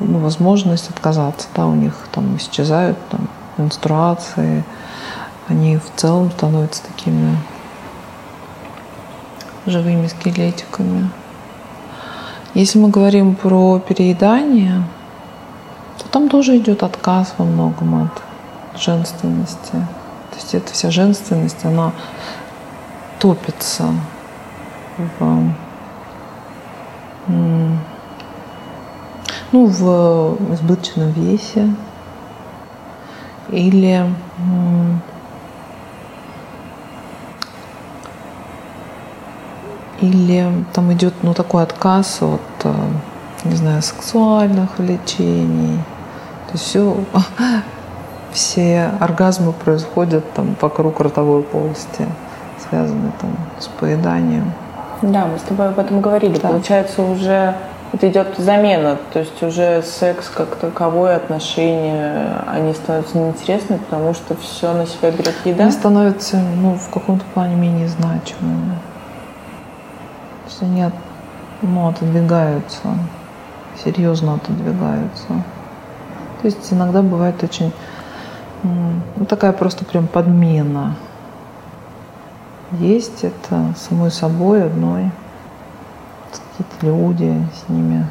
возможность 0.00 0.90
отказаться. 0.90 1.46
Да, 1.54 1.66
у 1.66 1.74
них 1.74 1.94
там 2.12 2.36
исчезают 2.36 2.98
там, 3.10 3.28
менструации, 3.56 4.64
они 5.48 5.76
в 5.76 5.90
целом 5.96 6.30
становятся 6.30 6.82
такими 6.82 7.36
живыми 9.66 10.06
скелетиками. 10.06 11.10
Если 12.54 12.78
мы 12.78 12.88
говорим 12.88 13.34
про 13.34 13.78
переедание, 13.78 14.82
то 15.98 16.08
там 16.08 16.28
тоже 16.28 16.56
идет 16.56 16.82
отказ 16.82 17.34
во 17.38 17.44
многом 17.44 18.06
от 18.06 18.80
женственности. 18.80 19.86
То 20.38 20.42
есть 20.42 20.54
эта 20.54 20.72
вся 20.72 20.90
женственность, 20.92 21.64
она 21.64 21.90
топится 23.18 23.92
в, 24.96 25.52
ну, 27.26 27.76
в 29.66 30.54
избыточном 30.54 31.10
весе 31.10 31.74
или 33.48 34.06
или 40.00 40.64
там 40.72 40.92
идет 40.92 41.14
ну, 41.22 41.34
такой 41.34 41.64
отказ 41.64 42.22
от, 42.22 42.40
э, 42.62 42.72
не 43.42 43.56
знаю, 43.56 43.82
сексуальных 43.82 44.78
влечений. 44.78 45.78
То 46.46 46.52
есть 46.52 46.64
все, 46.64 46.96
все 48.32 48.90
оргазмы 49.00 49.52
происходят 49.52 50.30
там 50.32 50.56
вокруг 50.60 51.00
ротовой 51.00 51.42
полости 51.42 52.06
связаны 52.68 53.12
там 53.20 53.30
с 53.58 53.66
поеданием. 53.66 54.52
Да, 55.02 55.26
мы 55.26 55.38
с 55.38 55.42
тобой 55.42 55.68
об 55.68 55.78
этом 55.78 56.00
говорили. 56.00 56.38
Да. 56.38 56.48
Получается, 56.48 57.02
уже 57.02 57.54
это 57.92 58.08
идет 58.08 58.34
замена, 58.36 58.98
то 59.12 59.20
есть 59.20 59.42
уже 59.42 59.82
секс 59.82 60.28
как 60.28 60.56
таковое 60.56 61.16
отношение, 61.16 62.42
они 62.46 62.74
становятся 62.74 63.16
неинтересны, 63.16 63.78
потому 63.78 64.12
что 64.12 64.36
все 64.36 64.74
на 64.74 64.86
себя 64.86 65.10
берет 65.10 65.34
еда. 65.44 65.64
Они 65.64 65.72
становятся, 65.72 66.36
ну, 66.36 66.74
в 66.74 66.90
каком-то 66.90 67.24
плане 67.32 67.54
менее 67.54 67.88
значимыми. 67.88 68.74
То 70.44 70.50
есть 70.50 70.62
они, 70.62 70.84
ну, 71.62 71.88
отодвигаются, 71.88 72.88
серьезно 73.82 74.34
отодвигаются. 74.34 75.28
То 76.42 76.46
есть 76.46 76.72
иногда 76.72 77.00
бывает 77.00 77.42
очень, 77.42 77.72
ну, 78.62 79.26
такая 79.26 79.52
просто 79.52 79.84
прям 79.84 80.06
подмена 80.06 80.96
есть 82.72 83.24
это 83.24 83.74
самой 83.76 84.10
собой 84.10 84.64
одной. 84.64 85.10
Какие-то 86.30 86.86
люди, 86.86 87.46
с 87.54 87.68
ними 87.68 88.06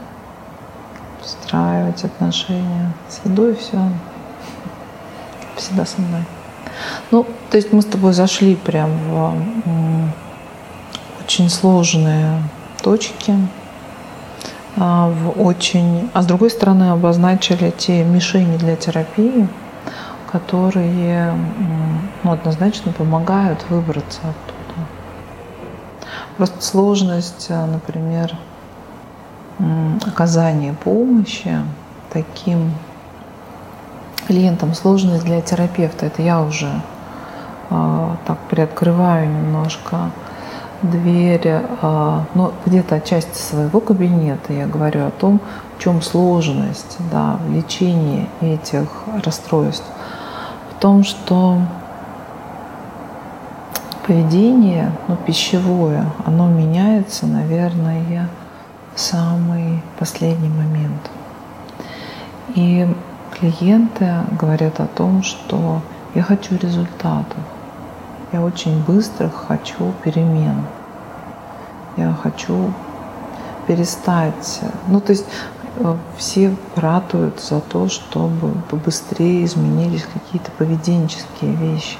встраивать 1.21 2.03
отношения. 2.03 2.93
С 3.09 3.25
едой 3.25 3.55
все 3.55 3.77
всегда 5.55 5.85
со 5.85 6.01
мной. 6.01 6.23
Ну, 7.11 7.25
то 7.49 7.57
есть 7.57 7.71
мы 7.73 7.81
с 7.81 7.85
тобой 7.85 8.13
зашли 8.13 8.55
прям 8.55 8.91
в 9.09 9.33
очень 11.23 11.49
сложные 11.49 12.41
точки, 12.81 13.35
а, 14.75 15.09
в 15.09 15.41
очень, 15.41 16.09
а 16.13 16.21
с 16.21 16.25
другой 16.25 16.51
стороны 16.51 16.91
обозначили 16.91 17.73
те 17.75 18.03
мишени 18.03 18.57
для 18.57 18.75
терапии, 18.75 19.47
которые 20.31 21.33
ну, 22.23 22.31
однозначно 22.31 22.91
помогают 22.91 23.65
выбраться 23.69 24.19
оттуда. 24.19 24.87
Просто 26.37 26.61
сложность, 26.61 27.47
э, 27.49 27.65
например, 27.65 28.35
оказания 30.05 30.73
помощи 30.73 31.57
таким 32.11 32.71
клиентам, 34.27 34.73
сложность 34.73 35.25
для 35.25 35.41
терапевта, 35.41 36.05
это 36.05 36.21
я 36.21 36.41
уже 36.41 36.69
э, 37.69 38.09
так 38.25 38.37
приоткрываю 38.49 39.27
немножко. 39.27 40.11
дверь, 40.83 41.63
а, 41.81 42.25
ну, 42.35 42.51
где-то 42.65 43.01
части 43.01 43.35
своего 43.35 43.79
кабинета 43.79 44.53
я 44.53 44.67
говорю 44.67 45.07
о 45.07 45.11
том, 45.11 45.41
в 45.75 45.81
чем 45.81 46.03
сложность 46.03 46.97
да, 47.11 47.39
в 47.47 47.51
лечении 47.51 48.29
этих 48.41 48.87
расстройств. 49.25 49.87
В 50.77 50.79
том, 50.79 51.03
что 51.03 51.57
поведение, 54.05 54.91
ну, 55.07 55.15
пищевое, 55.15 56.05
оно 56.23 56.47
меняется, 56.47 57.25
наверное, 57.25 58.29
в 58.93 58.99
самый 58.99 59.81
последний 59.97 60.49
момент. 60.49 61.09
И 62.53 62.87
клиенты 63.39 64.17
говорят 64.39 64.79
о 64.79 64.85
том, 64.85 65.23
что 65.23 65.81
я 66.13 66.21
хочу 66.21 66.55
результатов. 66.57 67.39
Я 68.31 68.43
очень 68.43 68.79
быстро 68.83 69.29
хочу 69.29 69.93
перемен. 70.03 70.61
Я 71.95 72.13
хочу 72.21 72.71
перестать. 73.65 74.61
Ну, 74.87 75.01
то 75.01 75.11
есть 75.11 75.25
все 76.17 76.55
ратуют 76.75 77.39
за 77.39 77.59
то, 77.59 77.87
чтобы 77.87 78.51
побыстрее 78.69 79.45
изменились 79.45 80.05
какие-то 80.11 80.51
поведенческие 80.51 81.53
вещи. 81.53 81.99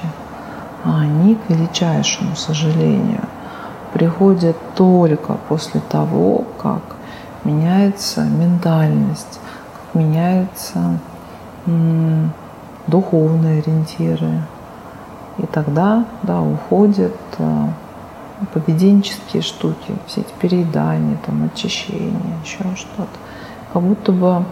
А 0.84 1.02
они, 1.02 1.36
к 1.36 1.50
величайшему 1.50 2.36
сожалению, 2.36 3.24
приходят 3.94 4.56
только 4.76 5.34
после 5.50 5.82
того, 5.82 6.46
как 6.62 6.82
меняется 7.44 8.24
ментальность, 8.24 9.40
как 9.74 9.96
меняются 10.02 11.00
духовные 12.88 13.60
ориентиры, 13.60 14.44
и 15.38 15.46
тогда, 15.46 16.06
да, 16.24 16.42
уходят 16.42 17.16
э, 17.38 17.68
поведенческие 18.54 19.44
штуки, 19.44 19.96
все 20.08 20.22
эти 20.22 20.34
переедания, 20.40 21.18
там, 21.26 21.44
очищения, 21.44 22.38
еще 22.44 22.64
что-то. 22.76 23.08
Как 23.74 23.82
будто 23.82 24.12
бы 24.12 24.44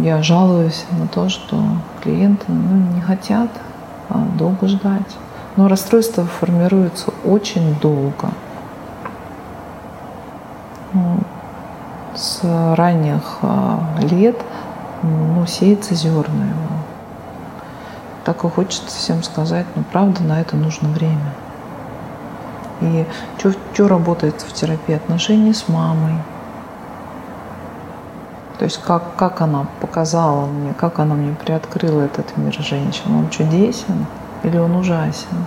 я 0.00 0.22
жалуюсь 0.22 0.84
на 0.90 1.06
то, 1.06 1.28
что 1.28 1.56
клиенты 2.02 2.44
ну, 2.48 2.94
не 2.94 3.00
хотят 3.00 3.50
а, 4.08 4.18
долго 4.38 4.66
ждать. 4.66 5.16
Но 5.56 5.68
расстройство 5.68 6.24
формируется 6.24 7.12
очень 7.24 7.78
долго. 7.80 8.30
Ну, 10.92 11.18
с 12.14 12.40
ранних 12.76 13.38
а, 13.42 13.80
лет 14.00 14.36
ну, 15.02 15.46
сеется 15.46 15.94
зерна 15.94 16.44
его 16.44 16.78
так 18.28 18.44
и 18.44 18.48
хочется 18.50 18.94
всем 18.94 19.22
сказать, 19.22 19.64
но 19.74 19.82
правда 19.90 20.22
на 20.22 20.38
это 20.38 20.54
нужно 20.54 20.90
время. 20.90 21.32
И 22.82 23.06
что 23.38 23.88
работает 23.88 24.42
в 24.42 24.52
терапии? 24.52 24.94
Отношения 24.94 25.54
с 25.54 25.66
мамой. 25.66 26.12
То 28.58 28.64
есть 28.64 28.82
как, 28.82 29.14
как 29.16 29.40
она 29.40 29.66
показала 29.80 30.46
мне, 30.46 30.74
как 30.74 30.98
она 30.98 31.14
мне 31.14 31.34
приоткрыла 31.34 32.02
этот 32.02 32.36
мир 32.36 32.52
женщин. 32.54 33.14
Он 33.14 33.30
чудесен 33.30 34.06
или 34.42 34.58
он 34.58 34.74
ужасен? 34.76 35.46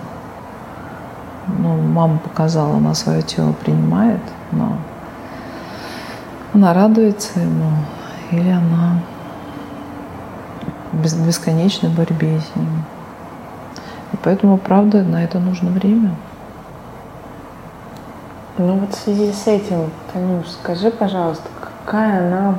Ну, 1.58 1.76
мама 1.76 2.18
показала, 2.18 2.76
она 2.76 2.94
свое 2.94 3.22
тело 3.22 3.52
принимает, 3.52 4.20
но 4.52 4.76
она 6.54 6.72
радуется 6.72 7.40
ему, 7.40 7.72
или 8.30 8.50
она 8.50 9.00
без 10.92 11.14
бесконечной 11.14 11.90
борьбе 11.90 12.40
с 12.40 12.56
ним. 12.56 12.84
И 14.12 14.16
поэтому, 14.22 14.56
правда, 14.56 15.02
на 15.02 15.24
это 15.24 15.38
нужно 15.38 15.70
время. 15.70 16.14
Ну 18.58 18.76
вот 18.78 18.94
в 18.94 18.98
связи 18.98 19.32
с 19.32 19.46
этим, 19.46 19.90
Танюш, 20.12 20.46
скажи, 20.48 20.90
пожалуйста, 20.90 21.48
какая 21.60 22.28
она, 22.28 22.58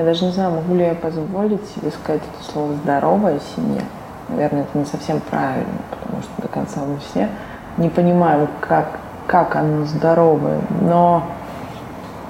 я 0.00 0.06
даже 0.06 0.24
не 0.24 0.32
знаю, 0.32 0.52
могу 0.52 0.74
ли 0.74 0.84
я 0.84 0.94
позволить 0.94 1.60
себе 1.74 1.90
сказать 1.90 2.22
это 2.22 2.52
слово 2.52 2.72
«здоровая 2.82 3.38
семья». 3.54 3.82
Наверное, 4.30 4.62
это 4.62 4.78
не 4.78 4.86
совсем 4.86 5.20
правильно, 5.20 5.66
потому 5.90 6.22
что 6.22 6.40
до 6.40 6.48
конца 6.48 6.80
мы 6.86 6.98
все 6.98 7.28
не 7.76 7.90
понимаем, 7.90 8.48
как, 8.60 8.98
как 9.26 9.56
она 9.56 9.84
здоровая. 9.84 10.60
Но 10.80 11.24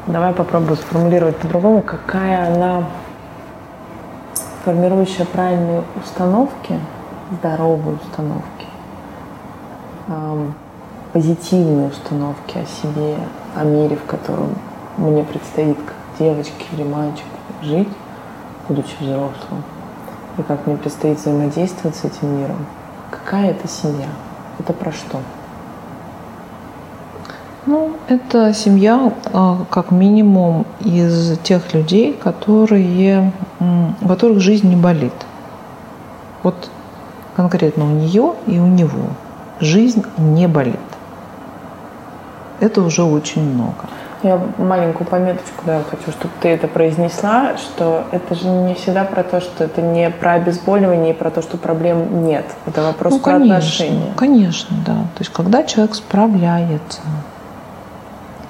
давай 0.09 0.33
попробую 0.33 0.77
сформулировать 0.77 1.37
по-другому, 1.37 1.83
какая 1.83 2.53
она 2.53 2.85
формирующая 4.65 5.27
правильные 5.27 5.85
установки, 6.03 6.79
здоровые 7.39 7.99
установки, 8.03 8.67
позитивные 11.13 11.89
установки 11.89 12.59
о 12.59 12.67
себе, 12.67 13.17
о 13.55 13.63
мире, 13.63 13.97
в 13.97 14.07
котором 14.07 14.57
мне 14.97 15.23
предстоит 15.23 15.77
как 15.77 15.95
девочке 16.19 16.65
или 16.73 16.83
мальчику 16.83 17.30
жить, 17.63 17.89
будучи 18.69 18.95
взрослым, 19.01 19.63
и 20.39 20.43
как 20.43 20.67
мне 20.67 20.77
предстоит 20.77 21.19
взаимодействовать 21.19 21.97
с 21.97 22.05
этим 22.05 22.39
миром. 22.39 22.67
Какая 23.11 23.51
это 23.51 23.69
семья? 23.69 24.09
Это 24.59 24.73
про 24.73 24.93
что? 24.93 25.19
Ну, 27.67 27.93
это 28.09 28.55
семья 28.55 29.13
а, 29.33 29.59
как 29.71 29.91
минимум 29.91 30.67
из 30.81 31.39
тех 31.41 31.75
людей, 31.75 32.15
которые, 32.15 33.33
у 33.61 34.09
которых 34.09 34.41
жизнь 34.41 34.69
не 34.69 34.77
болит. 34.77 35.13
Вот 36.43 36.71
конкретно 37.37 37.85
у 37.85 37.91
нее 37.91 38.35
и 38.47 38.59
у 38.59 38.67
него 38.67 39.11
жизнь 39.61 40.03
не 40.17 40.49
болит. 40.49 40.81
Это 42.61 42.83
уже 42.83 43.03
очень 43.03 43.43
много. 43.43 43.89
Я 44.23 44.39
маленькую 44.59 45.07
пометочку 45.07 45.65
да, 45.65 45.83
хочу, 45.91 46.11
чтобы 46.11 46.35
ты 46.41 46.49
это 46.49 46.69
произнесла, 46.69 47.57
что 47.57 48.05
это 48.11 48.35
же 48.35 48.49
не 48.49 48.75
всегда 48.75 49.05
про 49.05 49.23
то, 49.23 49.41
что 49.41 49.65
это 49.65 49.81
не 49.81 50.11
про 50.11 50.35
обезболивание 50.35 51.15
и 51.15 51.17
про 51.17 51.31
то, 51.31 51.41
что 51.41 51.57
проблем 51.57 52.27
нет. 52.27 52.45
Это 52.67 52.83
вопрос 52.83 53.15
ну, 53.15 53.21
про 53.21 53.33
конечно, 53.33 53.57
отношения. 53.57 54.13
Конечно, 54.17 54.77
да. 54.85 54.93
То 54.93 55.21
есть 55.21 55.33
когда 55.33 55.63
человек 55.63 55.95
справляется 55.95 57.01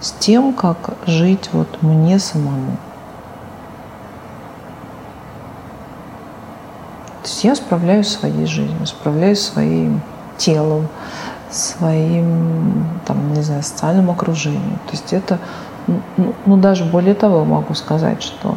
с 0.01 0.11
тем, 0.13 0.55
как 0.55 0.95
жить 1.07 1.51
вот 1.53 1.83
мне 1.83 2.19
самому. 2.19 2.77
То 7.23 7.29
есть 7.29 7.45
я 7.45 7.55
справляюсь 7.55 8.09
своей 8.09 8.47
жизнью, 8.47 8.87
справляюсь 8.87 9.41
своим 9.41 10.01
телом, 10.39 10.89
своим, 11.51 12.87
там, 13.07 13.33
не 13.35 13.43
знаю, 13.43 13.63
социальным 13.63 14.11
окружением. 14.11 14.79
То 14.87 14.93
есть 14.93 15.13
это, 15.13 15.39
ну, 15.87 16.35
ну 16.47 16.57
даже 16.57 16.85
более 16.85 17.15
того, 17.15 17.45
могу 17.45 17.75
сказать, 17.75 18.23
что 18.23 18.57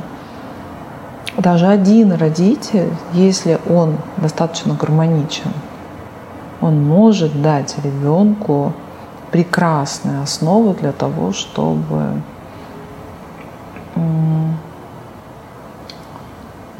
даже 1.37 1.67
один 1.67 2.13
родитель, 2.13 2.93
если 3.13 3.59
он 3.67 3.97
достаточно 4.17 4.75
гармоничен, 4.75 5.51
он 6.61 6.83
может 6.83 7.41
дать 7.41 7.75
ребенку 7.83 8.73
прекрасная 9.31 10.21
основа 10.21 10.73
для 10.75 10.91
того, 10.91 11.33
чтобы 11.33 12.21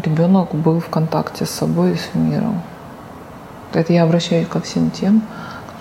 ребенок 0.04 0.54
был 0.54 0.80
в 0.80 0.90
контакте 0.90 1.46
с 1.46 1.50
собой 1.50 1.94
и 1.94 1.96
с 1.96 2.14
миром. 2.14 2.62
Это 3.74 3.94
я 3.94 4.04
обращаюсь 4.04 4.48
ко 4.48 4.60
всем 4.62 4.92
тем, 4.92 5.24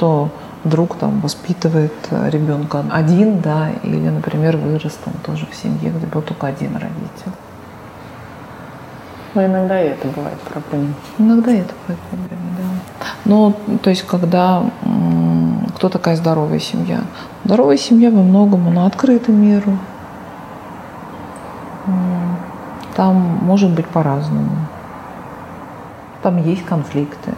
кто 0.03 0.31
вдруг 0.65 0.97
там 0.97 1.21
воспитывает 1.21 1.93
ребенка 2.11 2.85
один, 2.91 3.41
да, 3.41 3.69
или, 3.85 4.09
например, 4.09 4.57
вырос 4.57 4.99
там 5.05 5.15
тоже 5.25 5.47
в 5.49 5.55
семье, 5.55 5.93
где 5.97 6.07
был 6.07 6.23
только 6.23 6.49
один 6.49 6.73
родитель. 6.75 7.33
Но 9.35 9.47
иногда 9.47 9.81
и 9.81 9.91
это 9.91 10.09
бывает 10.09 10.41
проблема. 10.41 10.95
Иногда 11.19 11.53
это 11.53 11.73
бывает 11.87 12.01
проблема, 12.11 12.43
да. 12.59 13.07
Но, 13.25 13.55
то 13.81 13.91
есть, 13.91 14.03
когда 14.03 14.65
кто 15.77 15.89
такая 15.89 16.17
здоровая 16.17 16.59
семья? 16.59 17.03
Здоровая 17.45 17.77
семья 17.77 18.11
во 18.11 18.25
многом, 18.25 18.67
она 18.67 18.87
открыта 18.87 19.31
миру. 19.31 19.79
Там 22.97 23.39
может 23.43 23.71
быть 23.71 23.87
по-разному. 23.87 24.51
Там 26.25 26.43
есть 26.43 26.65
конфликты. 26.65 27.35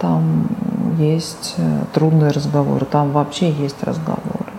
Там 0.00 0.46
есть 0.96 1.54
э, 1.58 1.84
трудные 1.92 2.30
разговоры. 2.30 2.86
Там 2.86 3.12
вообще 3.12 3.50
есть 3.50 3.82
разговоры. 3.82 4.50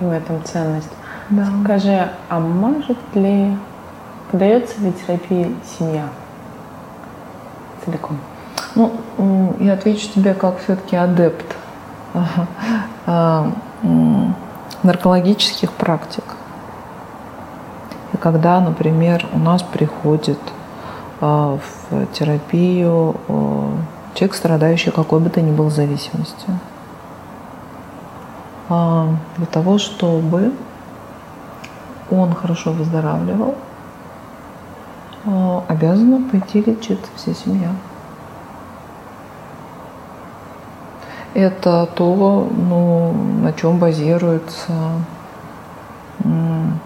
И 0.00 0.04
в 0.04 0.10
этом 0.10 0.42
ценность. 0.44 0.90
Да. 1.30 1.46
Скажи, 1.64 2.10
а 2.28 2.38
может 2.38 2.98
ли 3.14 3.56
подается 4.30 4.80
ли 4.80 4.92
терапии 4.92 5.54
семья 5.78 6.08
целиком? 7.84 8.18
Ну, 8.74 8.92
я 9.60 9.74
отвечу 9.74 10.08
тебе 10.14 10.34
как 10.34 10.58
все-таки 10.58 10.96
адепт 10.96 11.56
а, 13.06 13.52
наркологических 14.82 15.72
практик. 15.72 16.24
И 18.12 18.16
когда, 18.16 18.60
например, 18.60 19.26
у 19.32 19.38
нас 19.38 19.62
приходит 19.62 20.38
а, 21.20 21.58
в 21.58 22.06
терапию 22.12 23.16
человек, 24.14 24.34
страдающий 24.34 24.90
какой 24.90 25.20
бы 25.20 25.28
то 25.30 25.40
ни 25.40 25.50
был 25.50 25.70
зависимостью. 25.70 26.58
А 28.68 29.08
для 29.36 29.46
того, 29.46 29.78
чтобы 29.78 30.52
он 32.10 32.34
хорошо 32.34 32.72
выздоравливал, 32.72 33.56
а, 35.26 35.64
обязана 35.68 36.28
пойти 36.30 36.62
лечиться 36.62 37.10
вся 37.16 37.34
семья. 37.34 37.70
Это 41.34 41.86
то, 41.94 42.48
ну, 42.50 43.12
на 43.42 43.52
чем 43.52 43.78
базируется, 43.78 44.72
ну, 46.22 46.78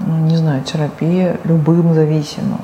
не 0.00 0.36
знаю, 0.36 0.64
терапия 0.64 1.38
любым 1.44 1.94
зависимым. 1.94 2.60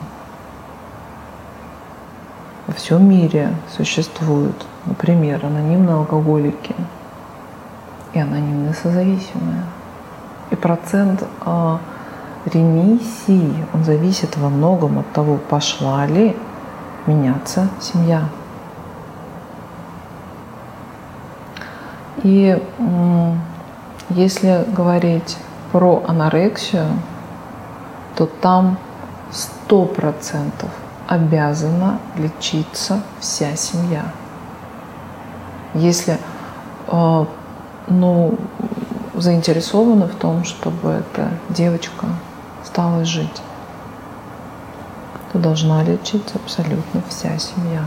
Во 2.73 2.77
всем 2.79 3.07
мире 3.07 3.55
существуют, 3.77 4.64
например, 4.87 5.45
анонимные 5.45 5.95
алкоголики 5.95 6.75
и 8.14 8.18
анонимные 8.18 8.73
созависимые. 8.73 9.64
И 10.51 10.57
процент 10.57 11.23
э, 11.45 11.79
ремиссии, 12.47 13.53
он 13.75 13.85
зависит 13.85 14.39
во 14.39 14.49
многом 14.49 15.01
от 15.01 15.12
того, 15.12 15.37
пошла 15.37 16.07
ли 16.07 16.35
меняться 17.07 17.68
семья. 17.79 18.23
И 22.23 22.59
э, 22.59 23.35
если 24.09 24.64
говорить 24.75 25.37
про 25.73 26.03
анорексию, 26.09 26.87
то 28.16 28.25
там 28.25 28.79
сто 29.31 29.85
процентов 29.85 30.70
обязана 31.13 31.99
лечиться 32.17 33.03
вся 33.21 33.55
семья. 33.55 34.07
Если 35.75 36.17
э, 36.89 37.27
ну, 37.89 38.39
заинтересованы 39.15 40.07
в 40.07 40.15
том, 40.15 40.43
чтобы 40.45 40.89
эта 40.89 41.29
девочка 41.51 42.07
стала 42.65 43.05
жить, 43.05 43.43
то 45.33 45.39
должна 45.39 45.83
лечиться 45.83 46.37
абсолютно 46.43 47.03
вся 47.11 47.37
семья. 47.37 47.85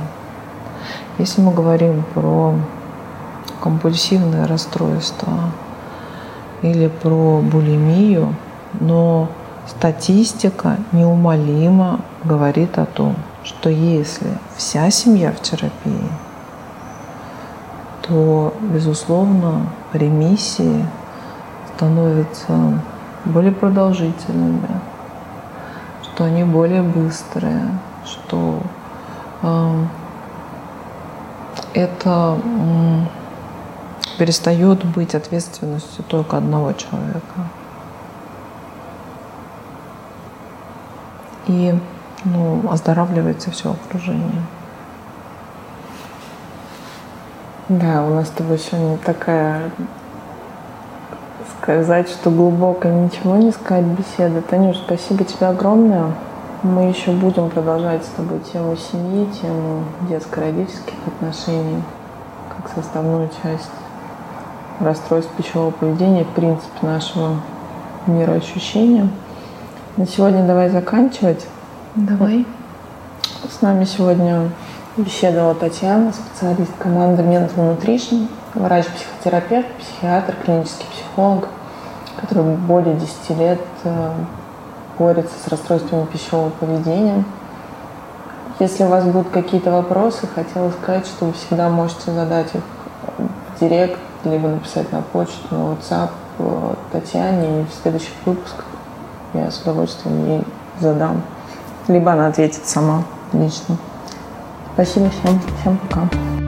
Если 1.17 1.41
мы 1.41 1.51
говорим 1.51 2.03
про 2.13 2.53
компульсивное 3.59 4.45
расстройство 4.45 5.51
или 6.61 6.89
про 6.89 7.41
булимию, 7.41 8.35
но 8.79 9.29
статистика 9.67 10.77
неумолимо 10.91 12.01
говорит 12.23 12.77
о 12.77 12.85
том, 12.85 13.15
что 13.43 13.69
если 13.69 14.37
вся 14.55 14.89
семья 14.89 15.31
в 15.31 15.39
терапии, 15.41 16.09
то, 18.01 18.53
безусловно, 18.61 19.67
ремиссии 19.93 20.85
становятся 21.75 22.81
более 23.25 23.51
продолжительными, 23.51 24.69
что 26.03 26.25
они 26.25 26.43
более 26.43 26.83
быстрые, 26.83 27.69
что 28.05 28.59
э, 29.41 29.85
это 31.73 32.37
э, 32.43 33.01
перестает 34.17 34.85
быть 34.85 35.15
ответственностью 35.15 36.03
только 36.07 36.37
одного 36.37 36.73
человека. 36.73 37.49
И 41.47 41.77
ну, 42.23 42.61
оздоравливается 42.69 43.51
все 43.51 43.71
окружение. 43.71 44.41
Да, 47.69 48.03
у 48.03 48.13
нас 48.13 48.27
с 48.27 48.31
тобой 48.31 48.59
сегодня 48.59 48.97
такая 48.97 49.71
сказать, 51.61 52.07
что 52.09 52.29
глубоко 52.29 52.87
ничего 52.87 53.37
не 53.37 53.51
сказать 53.51 53.85
беседа. 53.85 54.43
Танюш, 54.43 54.77
спасибо 54.77 55.23
тебе 55.23 55.47
огромное. 55.47 56.11
Мы 56.61 56.83
еще 56.89 57.11
будем 57.11 57.49
продолжать 57.49 58.03
с 58.03 58.09
тобой 58.09 58.39
тему 58.39 58.75
семьи, 58.75 59.27
тему 59.41 59.83
детско-родительских 60.09 60.93
отношений, 61.07 61.81
как 62.55 62.71
составную 62.71 63.29
часть 63.41 63.71
расстройств 64.79 65.31
пищевого 65.31 65.71
поведения, 65.71 66.23
в 66.23 66.35
принципе, 66.35 66.85
нашего 66.85 67.37
мироощущения. 68.05 69.09
На 69.97 70.05
сегодня 70.05 70.45
давай 70.45 70.67
заканчивать. 70.67 71.47
Давай. 71.95 72.45
С 73.49 73.61
нами 73.61 73.85
сегодня 73.85 74.51
беседовала 74.97 75.55
Татьяна, 75.55 76.11
специалист 76.11 76.71
команды 76.77 77.23
Mental 77.23 77.55
Nutrition, 77.55 78.27
врач-психотерапевт, 78.55 79.69
психиатр, 79.77 80.35
клинический 80.43 80.85
психолог, 80.91 81.47
который 82.19 82.57
более 82.57 82.95
10 82.95 83.39
лет 83.39 83.61
э, 83.85 84.11
борется 84.99 85.33
с 85.41 85.47
расстройствами 85.47 86.05
пищевого 86.07 86.49
поведения. 86.49 87.23
Если 88.59 88.83
у 88.83 88.87
вас 88.87 89.05
будут 89.05 89.29
какие-то 89.29 89.71
вопросы, 89.71 90.27
хотела 90.27 90.71
сказать, 90.71 91.07
что 91.07 91.27
вы 91.27 91.31
всегда 91.31 91.69
можете 91.69 92.11
задать 92.11 92.53
их 92.53 92.63
в 93.17 93.59
директ, 93.61 93.99
либо 94.25 94.49
написать 94.49 94.91
на 94.91 95.01
почту, 95.01 95.37
на 95.51 95.71
WhatsApp 95.71 96.09
э, 96.39 96.73
Татьяне, 96.91 97.61
и 97.61 97.65
в 97.65 97.73
следующих 97.81 98.11
выпусках 98.25 98.65
я 99.35 99.51
с 99.51 99.61
удовольствием 99.61 100.25
ей 100.25 100.43
задам. 100.79 101.21
Либо 101.87 102.13
она 102.13 102.27
ответит 102.27 102.65
сама 102.65 103.03
лично. 103.33 103.77
Спасибо 104.73 105.09
всем. 105.09 105.41
Всем 105.61 105.77
пока. 105.77 106.44